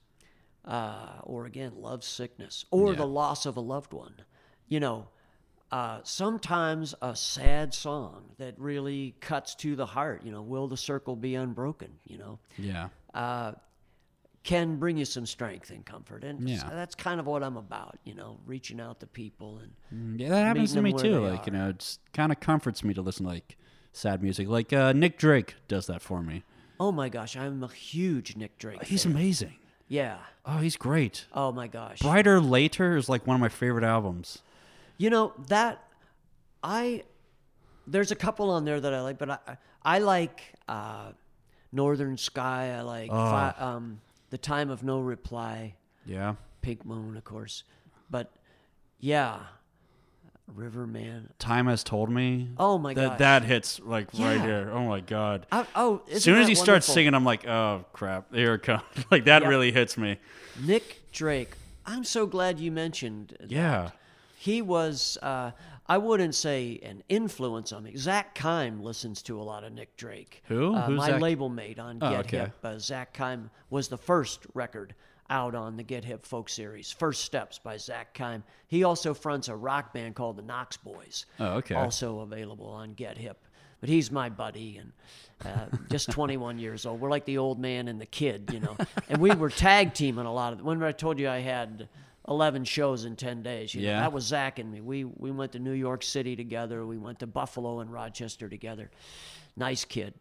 [0.65, 2.97] uh, or again, love sickness, or Yeah.
[2.97, 4.15] the loss of a loved one,
[4.67, 5.07] you know,
[5.71, 10.77] uh, sometimes a sad song that really cuts to the heart, you know, will the
[10.77, 12.89] circle be unbroken, you know, Yeah.
[13.13, 13.53] uh,
[14.43, 16.23] can bring you some strength and comfort.
[16.23, 16.57] And Yeah.
[16.63, 20.19] so that's kind of what I'm about, you know, reaching out to people and Mm,
[20.19, 21.19] Yeah, that happens to me too.
[21.19, 23.57] Like, you know, it's kind of comforts me to listen to like
[23.91, 24.47] sad music.
[24.47, 26.43] Like uh, Nick Drake does that for me.
[26.79, 28.83] oh my gosh, I'm a huge Nick Drake.
[28.85, 29.11] He's fan.
[29.11, 29.55] amazing.
[29.89, 30.17] Yeah.
[30.45, 31.25] Oh, he's great.
[31.33, 31.99] Oh my gosh.
[31.99, 34.39] Bryter Layter is like one of my favorite albums.
[34.97, 35.83] You know that
[36.63, 37.03] I
[37.87, 41.11] there's a couple on there that I like, but I I like uh,
[41.71, 42.75] Northern Sky.
[42.77, 45.73] I like fi- um, the Time of No Reply,
[46.05, 46.35] Yeah.
[46.61, 47.63] Pink Moon, of course.
[48.11, 48.31] But
[48.99, 49.39] yeah,
[50.55, 51.29] Riverman.
[51.39, 52.49] Time has told me.
[52.57, 54.69] Oh my god, that that hits like right here.
[54.73, 55.45] Oh my god.
[55.51, 58.83] I, oh, As soon as he starts singing, I'm like, oh crap, here it comes.
[59.11, 59.47] like that Yeah.
[59.49, 60.17] really hits me.
[60.63, 61.51] Nick Drake.
[61.85, 63.35] I'm so glad you mentioned.
[63.39, 63.51] that.
[63.51, 63.91] Yeah.
[64.37, 65.51] He was, uh,
[65.87, 67.95] I wouldn't say an influence on me.
[67.97, 70.43] Zach Kime listens to a lot of Nick Drake.
[70.47, 70.73] Who?
[70.75, 71.21] Uh, my Zach?
[71.21, 72.37] label mate on Oh, Get okay.
[72.37, 72.53] Hip.
[72.63, 74.93] Uh, Zach Kime was the first record
[75.29, 76.91] out on the Get Hip folk series.
[76.91, 78.43] First Steps by Zach Kime.
[78.67, 81.25] He also fronts a rock band called the Knox Boys.
[81.39, 81.75] Oh, okay.
[81.75, 83.37] Also available on Get Hip.
[83.79, 84.91] But he's my buddy and
[85.45, 86.99] uh, just 21 years old.
[86.99, 88.75] We're like the old man and the kid, you know.
[89.07, 90.59] And we were tag teaming a lot of.
[90.59, 91.87] Remember I told you I had
[92.27, 93.73] 11 shows in 10 days.
[93.73, 93.99] You know, Yeah.
[94.01, 94.81] that was Zach and me.
[94.81, 96.85] We we went to New York City together.
[96.85, 98.91] We went to Buffalo and Rochester together.
[99.55, 100.13] Nice kid,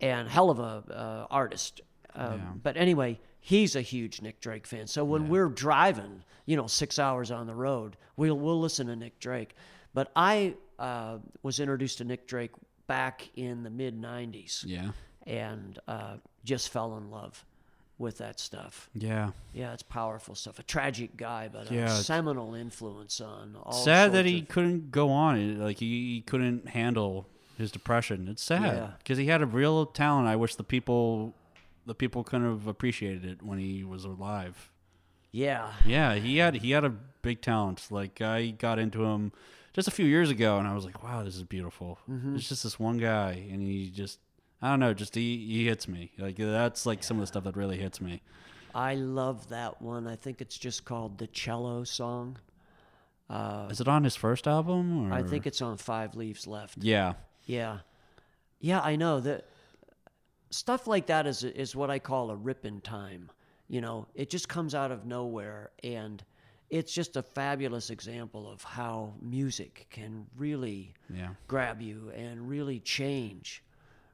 [0.00, 1.80] and hell of a uh, artist.
[2.14, 4.86] Uh, But anyway, he's a huge Nick Drake fan.
[4.86, 8.96] So when we're driving, you know, six hours on the road, we'll we'll listen to
[8.96, 9.54] Nick Drake.
[9.92, 12.52] But I uh, was introduced to Nick Drake
[12.86, 14.92] back in the mid '90s, Yeah.
[15.26, 17.44] and uh, just fell in love
[17.98, 18.88] with that stuff.
[18.94, 19.30] Yeah.
[19.52, 20.58] Yeah, it's powerful stuff.
[20.58, 23.72] A tragic guy, but Yeah, a seminal influence on all.
[23.72, 25.60] sad that he of- couldn't go on.
[25.60, 27.28] Like he, he couldn't handle
[27.58, 28.26] his depression.
[28.28, 30.26] It's sad because he had a real talent.
[30.26, 31.34] I wish the people,
[31.86, 34.70] the people couldn't have appreciated it when he was alive.
[35.30, 37.86] Yeah, Yeah, he had he had a big talent.
[37.90, 39.32] Like I got into him
[39.72, 41.98] just a few years ago, and I was like, wow, this is beautiful.
[42.08, 42.36] Mm-hmm.
[42.36, 44.18] It's just this one guy, and he just.
[44.64, 46.12] I don't know, just he, he hits me.
[46.18, 48.22] Like that's like some of the stuff that really hits me.
[48.72, 50.06] I love that one.
[50.06, 52.38] I think it's just called the Cello Song.
[53.28, 55.10] Uh, Is it on his first album?
[55.10, 55.12] Or?
[55.12, 56.78] I think it's on Five Leaves Left.
[56.78, 57.14] Yeah,
[57.44, 57.78] Yeah,
[58.60, 59.46] yeah, I know that
[60.52, 63.30] stuff like that is is what I call a rip in time.
[63.68, 66.22] You know, it just comes out of nowhere, and
[66.70, 72.80] it's just a fabulous example of how music can really yeah, grab you and really
[72.80, 73.62] change,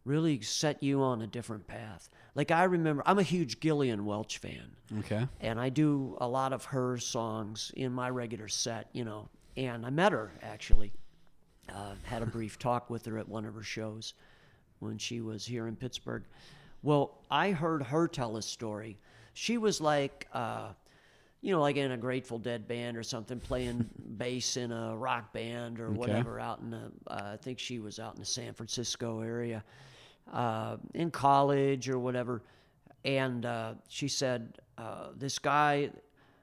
[0.05, 2.09] really set you on a different path.
[2.34, 4.70] Like I remember, I'm a huge Gillian Welch fan
[5.01, 9.28] okay, and I do a lot of her songs in my regular set, you know.
[9.57, 10.93] And I met her actually,
[11.68, 14.14] uh, had a brief talk with her at one of her shows
[14.81, 16.24] when she was here in Pittsburgh.
[16.83, 18.99] Well, I heard her tell a story.
[19.35, 20.68] She was like, uh,
[21.41, 25.33] you know, like in a Grateful Dead band or something, playing bass in a rock
[25.33, 28.55] band or whatever out in the, uh, I think she was out in the San
[28.55, 29.64] Francisco area
[30.33, 32.43] uh, in college or whatever.
[33.05, 35.91] And uh, she said uh, this guy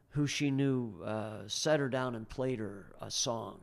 [0.09, 3.59] who she knew uh, set her down and played her a song.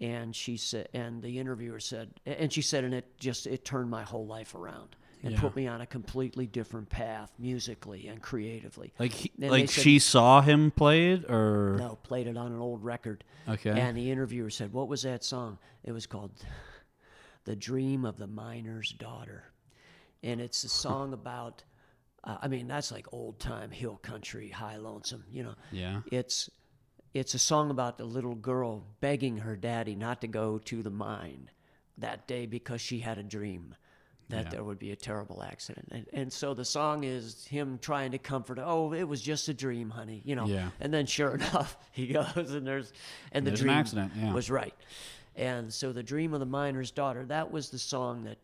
[0.00, 3.90] And she said, and the interviewer said, and she said, and it just it turned
[3.90, 5.40] my whole life around and Yeah.
[5.40, 8.94] put me on a completely different path musically and creatively.
[8.98, 12.50] like he, And like said- she saw him play it, or No, played it on
[12.52, 13.24] an old record.
[13.46, 13.78] Okay.
[13.78, 16.32] And the interviewer said, "What was that song?" It was called
[17.44, 19.52] "The Dream of the Miner's Daughter,"
[20.22, 21.64] and it's a song about.
[22.24, 25.24] Uh, I mean, that's like old time hill country, high lonesome.
[25.30, 25.54] You know.
[25.72, 26.00] Yeah.
[26.10, 26.48] It's
[27.14, 30.90] it's a song about the little girl begging her daddy not to go to the
[30.90, 31.50] mine
[31.98, 33.74] that day because she had a dream
[34.28, 34.50] that Yeah.
[34.50, 35.88] there would be a terrible accident.
[35.90, 38.64] And, and so the song is him trying to comfort her.
[38.64, 40.22] Oh, it was just a dream, honey.
[40.24, 40.46] You know.
[40.46, 40.70] Yeah.
[40.80, 42.92] And then sure enough, he goes and there's
[43.32, 44.32] and the There's an dream accident, yeah.
[44.32, 44.74] was right.
[45.36, 48.38] And so the dream of the miner's daughter, that was the song that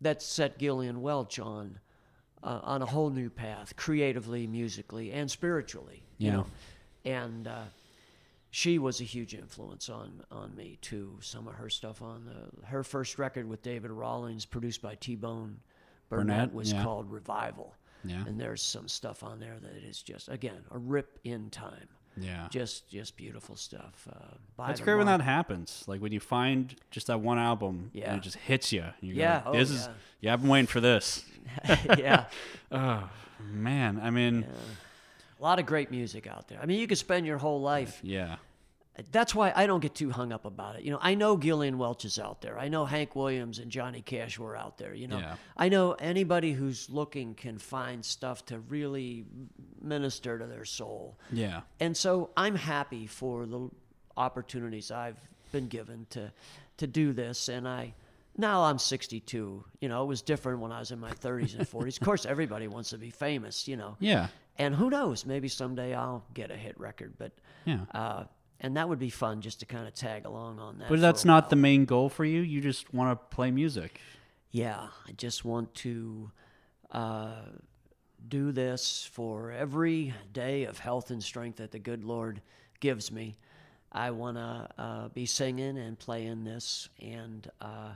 [0.00, 1.78] that set Gillian Welch on
[2.42, 6.02] uh, on a whole new path, creatively, musically, and spiritually.
[6.16, 6.32] You Yeah.
[6.36, 6.46] know,
[7.04, 7.64] and uh,
[8.50, 11.16] she was a huge influence on on me too.
[11.20, 15.14] Some of her stuff on the, her first record with David Rawlings, produced by T
[15.14, 15.60] Bone
[16.08, 16.82] Burnett, Burnett, was yeah.
[16.82, 17.74] called Revival.
[18.04, 18.24] Yeah.
[18.26, 21.88] And there's some stuff on there that is just again a rip in time.
[22.16, 22.48] Yeah.
[22.50, 24.08] Just just beautiful stuff.
[24.10, 25.84] Uh, by That's great when that happens.
[25.86, 28.10] Like when you find just that one album Yeah.
[28.10, 28.84] and it just hits you.
[29.00, 29.92] Yeah, Like, oh, this is yeah.
[30.20, 30.32] yeah.
[30.32, 31.24] I've been waiting for this.
[31.98, 32.24] yeah.
[32.72, 33.08] Oh
[33.52, 34.00] man.
[34.00, 34.46] I mean,
[35.40, 36.58] A lot of great music out there.
[36.62, 37.98] I mean, you could spend your whole life.
[38.02, 38.36] yeah.
[39.12, 40.82] That's why I don't get too hung up about it.
[40.82, 42.58] You know, I know Gillian Welch is out there.
[42.58, 44.92] I know Hank Williams and Johnny Cash were out there.
[44.92, 45.36] You know, Yeah.
[45.56, 49.24] I know anybody who's looking can find stuff to really
[49.80, 51.18] minister to their soul.
[51.32, 51.62] Yeah.
[51.78, 53.70] And so I'm happy for the
[54.18, 55.16] opportunities I've
[55.52, 56.30] been given to
[56.76, 57.94] to do this and I
[58.36, 59.64] now I'm 62.
[59.80, 62.00] You know, it was different when I was in my 30s and 40s.
[62.00, 63.96] Of course, everybody wants to be famous, you know.
[63.98, 64.28] Yeah.
[64.60, 67.32] And who knows, maybe someday I'll get a hit record, but
[67.64, 67.80] Yeah.
[67.92, 68.24] uh
[68.62, 70.88] and that would be fun just to kind of tag along on that.
[70.90, 72.42] But that's not the main goal for you.
[72.42, 74.00] You just want to play music.
[74.50, 76.30] Yeah, I just want to
[76.90, 77.36] uh,
[78.28, 82.42] do this for every day of health and strength that the good Lord
[82.80, 83.38] gives me,
[83.92, 87.92] I want to uh, be singing and playing this, and uh,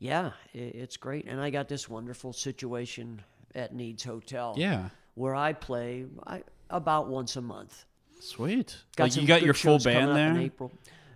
[0.00, 1.26] yeah, it, it's great.
[1.26, 3.22] And I got this wonderful situation
[3.54, 4.88] at Nied's Hotel, Yeah.
[5.14, 7.84] Where I play I, about once a month.
[8.20, 8.76] Sweet.
[8.96, 10.44] Got like you got your full band up in there.
[10.44, 10.72] April.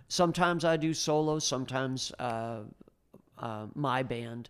[0.07, 1.45] Sometimes I do solos.
[1.45, 2.61] Sometimes uh,
[3.37, 4.49] uh, my band.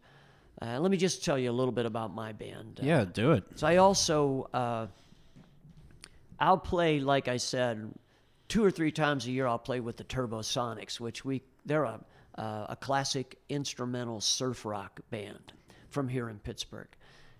[0.61, 2.79] Uh, let me just tell you a little bit about my band.
[2.81, 3.43] Uh, Yeah, do it.
[3.55, 4.87] So I also uh,
[6.39, 7.93] I'll play like I said
[8.49, 9.47] two or three times a year.
[9.47, 11.99] I'll play with the Turbosonics, which we they're a
[12.35, 15.53] uh, a classic instrumental surf rock band
[15.89, 16.89] from here in Pittsburgh,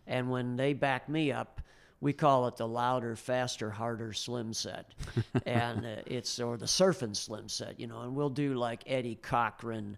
[0.08, 1.62] and when they back me up.
[2.02, 4.94] We call it the louder, faster, harder slim set,
[5.46, 8.02] and uh, it's or the surfing slim set, you know.
[8.02, 9.98] And we'll do like Eddie Cochran,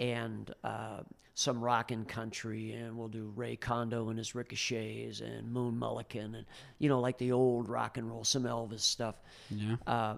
[0.00, 1.02] and uh,
[1.34, 6.46] some rockin' country, and we'll do Ray Condo and his ricochets, and Moon Mullican, and
[6.78, 9.16] you know, like the old rock and roll, some Elvis stuff.
[9.50, 9.76] Yeah.
[9.86, 10.16] Uh,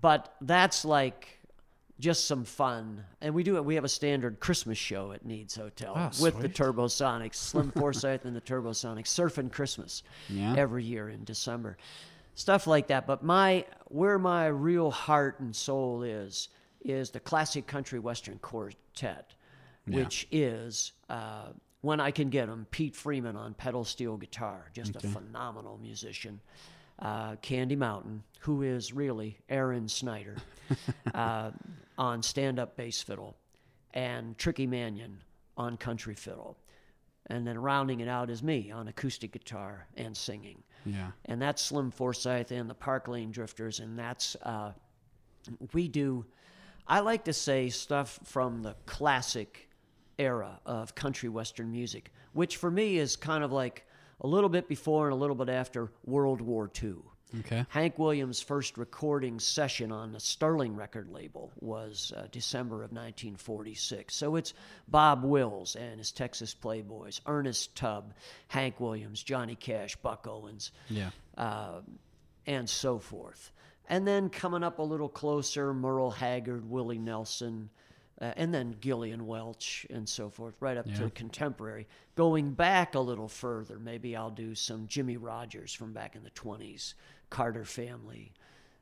[0.00, 1.39] but that's like
[2.00, 3.64] just some fun, and we do it.
[3.64, 6.48] We have a standard Christmas show at Nied's Hotel Ah, with the.
[6.48, 10.54] Turbosonics, Slim Forsythe and the Turbosonics, surfing Christmas Yeah.
[10.56, 11.76] every year in December,
[12.34, 13.06] stuff like that.
[13.06, 16.48] But my where my real heart and soul is
[16.84, 19.34] is the classic country western quartet,
[19.86, 21.48] which is uh,
[21.82, 22.66] when I can get them.
[22.70, 26.40] Pete Freeman on pedal steel guitar, just a phenomenal musician.
[27.00, 30.36] Uh, Candy Mountain, who is really Aaron Snyder,
[31.14, 31.50] uh,
[31.96, 33.36] on stand-up bass fiddle,
[33.94, 35.22] and Tricky Mannion
[35.56, 36.56] on country fiddle,
[37.26, 41.10] and then rounding it out is me on acoustic guitar and singing Yeah.
[41.26, 44.72] and that's Slim Forsythe and the Park Lane Drifters, and that's uh,
[45.72, 46.24] we do.
[46.86, 49.68] I like to say stuff from the classic
[50.18, 53.86] era of country western music, which for me is kind of like
[54.20, 56.94] a little bit before and a little bit after World War II.
[57.40, 57.64] Okay.
[57.68, 64.12] Hank Williams' first recording session on the Sterling record label was uh, December of 1946.
[64.14, 64.52] So it's
[64.88, 68.14] Bob Wills and his Texas Playboys, Ernest Tubb,
[68.48, 71.10] Hank Williams, Johnny Cash, Buck Owens, Yeah.
[71.38, 71.82] uh,
[72.46, 73.52] and so forth.
[73.88, 77.70] And then coming up a little closer, Merle Haggard, Willie Nelson,
[78.20, 80.96] uh, and then Gillian Welch, and so forth, right up Yeah.
[80.98, 81.86] to contemporary.
[82.16, 86.30] Going back a little further, maybe I'll do some Jimmie Rodgers from back in the
[86.30, 86.94] 20s,
[87.30, 88.32] Carter Family,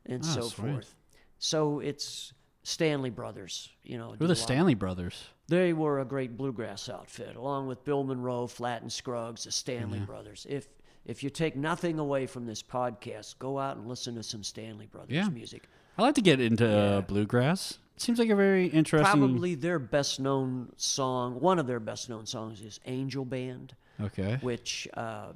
[0.07, 0.73] and Ah, so sweet.
[0.73, 0.95] forth.
[1.39, 2.33] So it's
[2.65, 4.15] Stanley Brothers, you know.
[4.19, 5.27] Who are the Stanley brothers?
[5.47, 10.01] they were a great bluegrass outfit, along with Bill Monroe, Flatt and Scruggs, the Stanley
[10.01, 10.47] Brothers.
[10.49, 10.69] If
[11.07, 14.87] if you take nothing away from this podcast, go out and listen to some Stanley
[14.87, 15.29] Brothers Yeah.
[15.31, 15.67] music.
[15.97, 17.01] I like to get into uh, Yeah.
[17.01, 17.79] bluegrass.
[17.99, 19.05] It seems like a very interesting.
[19.21, 24.39] Probably their best known song, one of their best known songs is Angel Band, Okay.
[24.41, 25.33] which uh,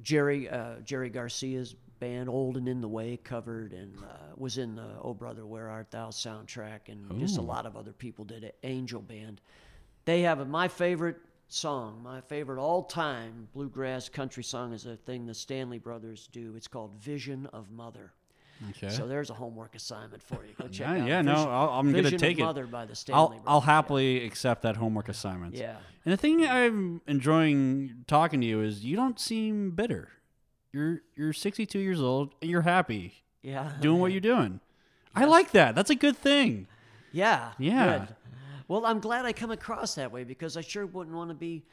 [0.00, 4.76] Jerry uh, Jerry Garcia's band Old and in the Way covered and uh, was in
[4.76, 8.44] the Oh Brother Where Art Thou soundtrack and just a lot of other people did
[8.44, 8.56] it.
[8.62, 9.40] Angel Band.
[10.04, 11.16] They have a, my favorite
[11.48, 16.54] song, my favorite all-time bluegrass country song is a thing the Stanley Brothers do.
[16.56, 18.12] It's called Vision of Mother.
[18.70, 18.88] Okay.
[18.88, 20.52] So there's a homework assignment for you.
[20.60, 22.42] Go check yeah, out yeah, no, Vision, I'll, I'm gonna of take it.
[22.42, 23.44] Mother by the Stanley I'll Brothers.
[23.46, 23.64] I'll Yeah.
[23.66, 25.54] happily accept that homework assignment.
[25.54, 25.76] Yeah.
[26.04, 30.08] And the thing I'm enjoying talking to you is you don't seem bitter.
[30.72, 33.72] You're you're 62 years old and you're happy Yeah.
[33.80, 34.60] doing what you're doing.
[35.14, 35.74] I like that.
[35.74, 36.66] That's a good thing.
[37.12, 37.52] Yeah.
[37.58, 37.98] Yeah.
[38.06, 38.14] Good.
[38.68, 41.64] Well, I'm glad I come across that way because I sure wouldn't want to be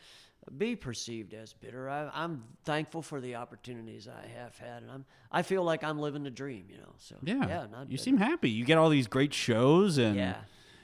[0.58, 1.90] be perceived as bitter.
[1.90, 6.00] I, I'm thankful for the opportunities I have had, and I'm I feel like I'm
[6.00, 6.66] living the dream.
[6.70, 6.94] You know.
[6.98, 7.48] So Yeah.
[7.48, 7.62] yeah.
[7.64, 8.04] You bitter.
[8.04, 8.50] seem happy.
[8.50, 10.36] You get all these great shows and Yeah.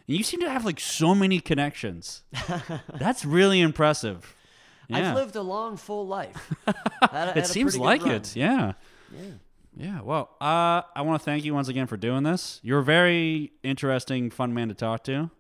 [0.07, 2.23] and you seem to have like so many connections.
[2.99, 4.35] That's really impressive.
[4.87, 5.09] Yeah.
[5.11, 6.53] I've lived a long, full life.
[7.11, 8.35] Had it seems like it.
[8.35, 8.73] Yeah.
[9.13, 9.31] Yeah.
[9.77, 12.59] Yeah, well, uh, I want to thank you once again for doing this.
[12.61, 15.31] You're a very interesting, fun man to talk to.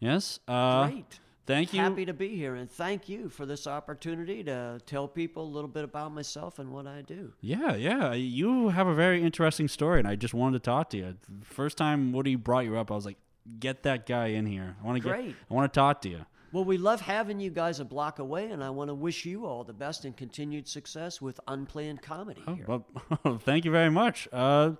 [0.00, 0.40] Yes.
[0.48, 1.20] Uh, Great.
[1.46, 1.80] Thank you.
[1.80, 5.68] Happy to be here, and thank you for this opportunity to tell people a little
[5.68, 7.32] bit about myself and what I do.
[7.40, 8.12] Yeah, yeah.
[8.14, 11.16] You have a very interesting story, and I just wanted to talk to you.
[11.44, 13.18] First time Woody brought you up, I was like,
[13.60, 14.76] "Get that guy in here.
[14.82, 15.18] I want to get.
[15.18, 18.50] I want to talk to you." Well, we love having you guys a block away,
[18.50, 22.42] and I want to wish you all the best and continued success with Unplanned Comedy
[22.46, 22.64] Oh, here.
[22.66, 24.26] well, thank you very much.
[24.32, 24.72] Uh,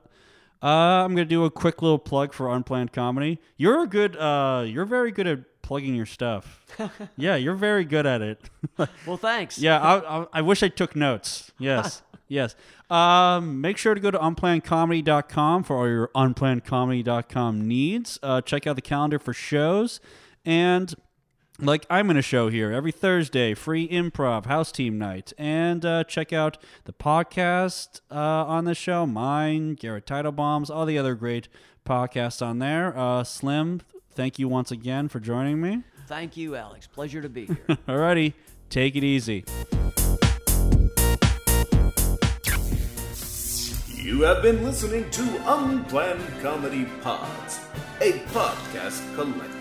[0.63, 3.41] uh, I'm gonna do a quick little plug for Unplanned Comedy.
[3.57, 4.17] You're a good.
[4.17, 6.65] Uh, you're very good at plugging your stuff.
[7.17, 8.41] yeah, you're very good at it.
[9.07, 9.59] Well, thanks.
[9.59, 11.51] Yeah, I, I, I wish I took notes.
[11.59, 12.55] Yes, yes.
[12.91, 18.19] Um, make sure to go to unplannedcomedy.com for all your unplannedcomedy.com needs.
[18.23, 19.99] Uh, check out the calendar for shows.
[20.45, 20.95] And
[21.59, 25.33] like I'm in a show here every Thursday, free improv, house team night.
[25.39, 30.99] And uh, check out the podcast uh, on the show, mine, Garrett Titlebaum's, all the
[30.99, 31.49] other great
[31.87, 32.97] podcasts on there.
[32.97, 33.81] Uh, Slim,
[34.17, 35.83] thank you once again for joining me.
[36.09, 36.87] Thank you, Alex.
[36.87, 37.57] Pleasure to be here.
[37.89, 38.33] Alrighty,
[38.71, 39.45] take it easy.
[43.95, 47.59] You have been listening to Unplanned Comedy Pods,
[48.01, 49.56] a podcast collection.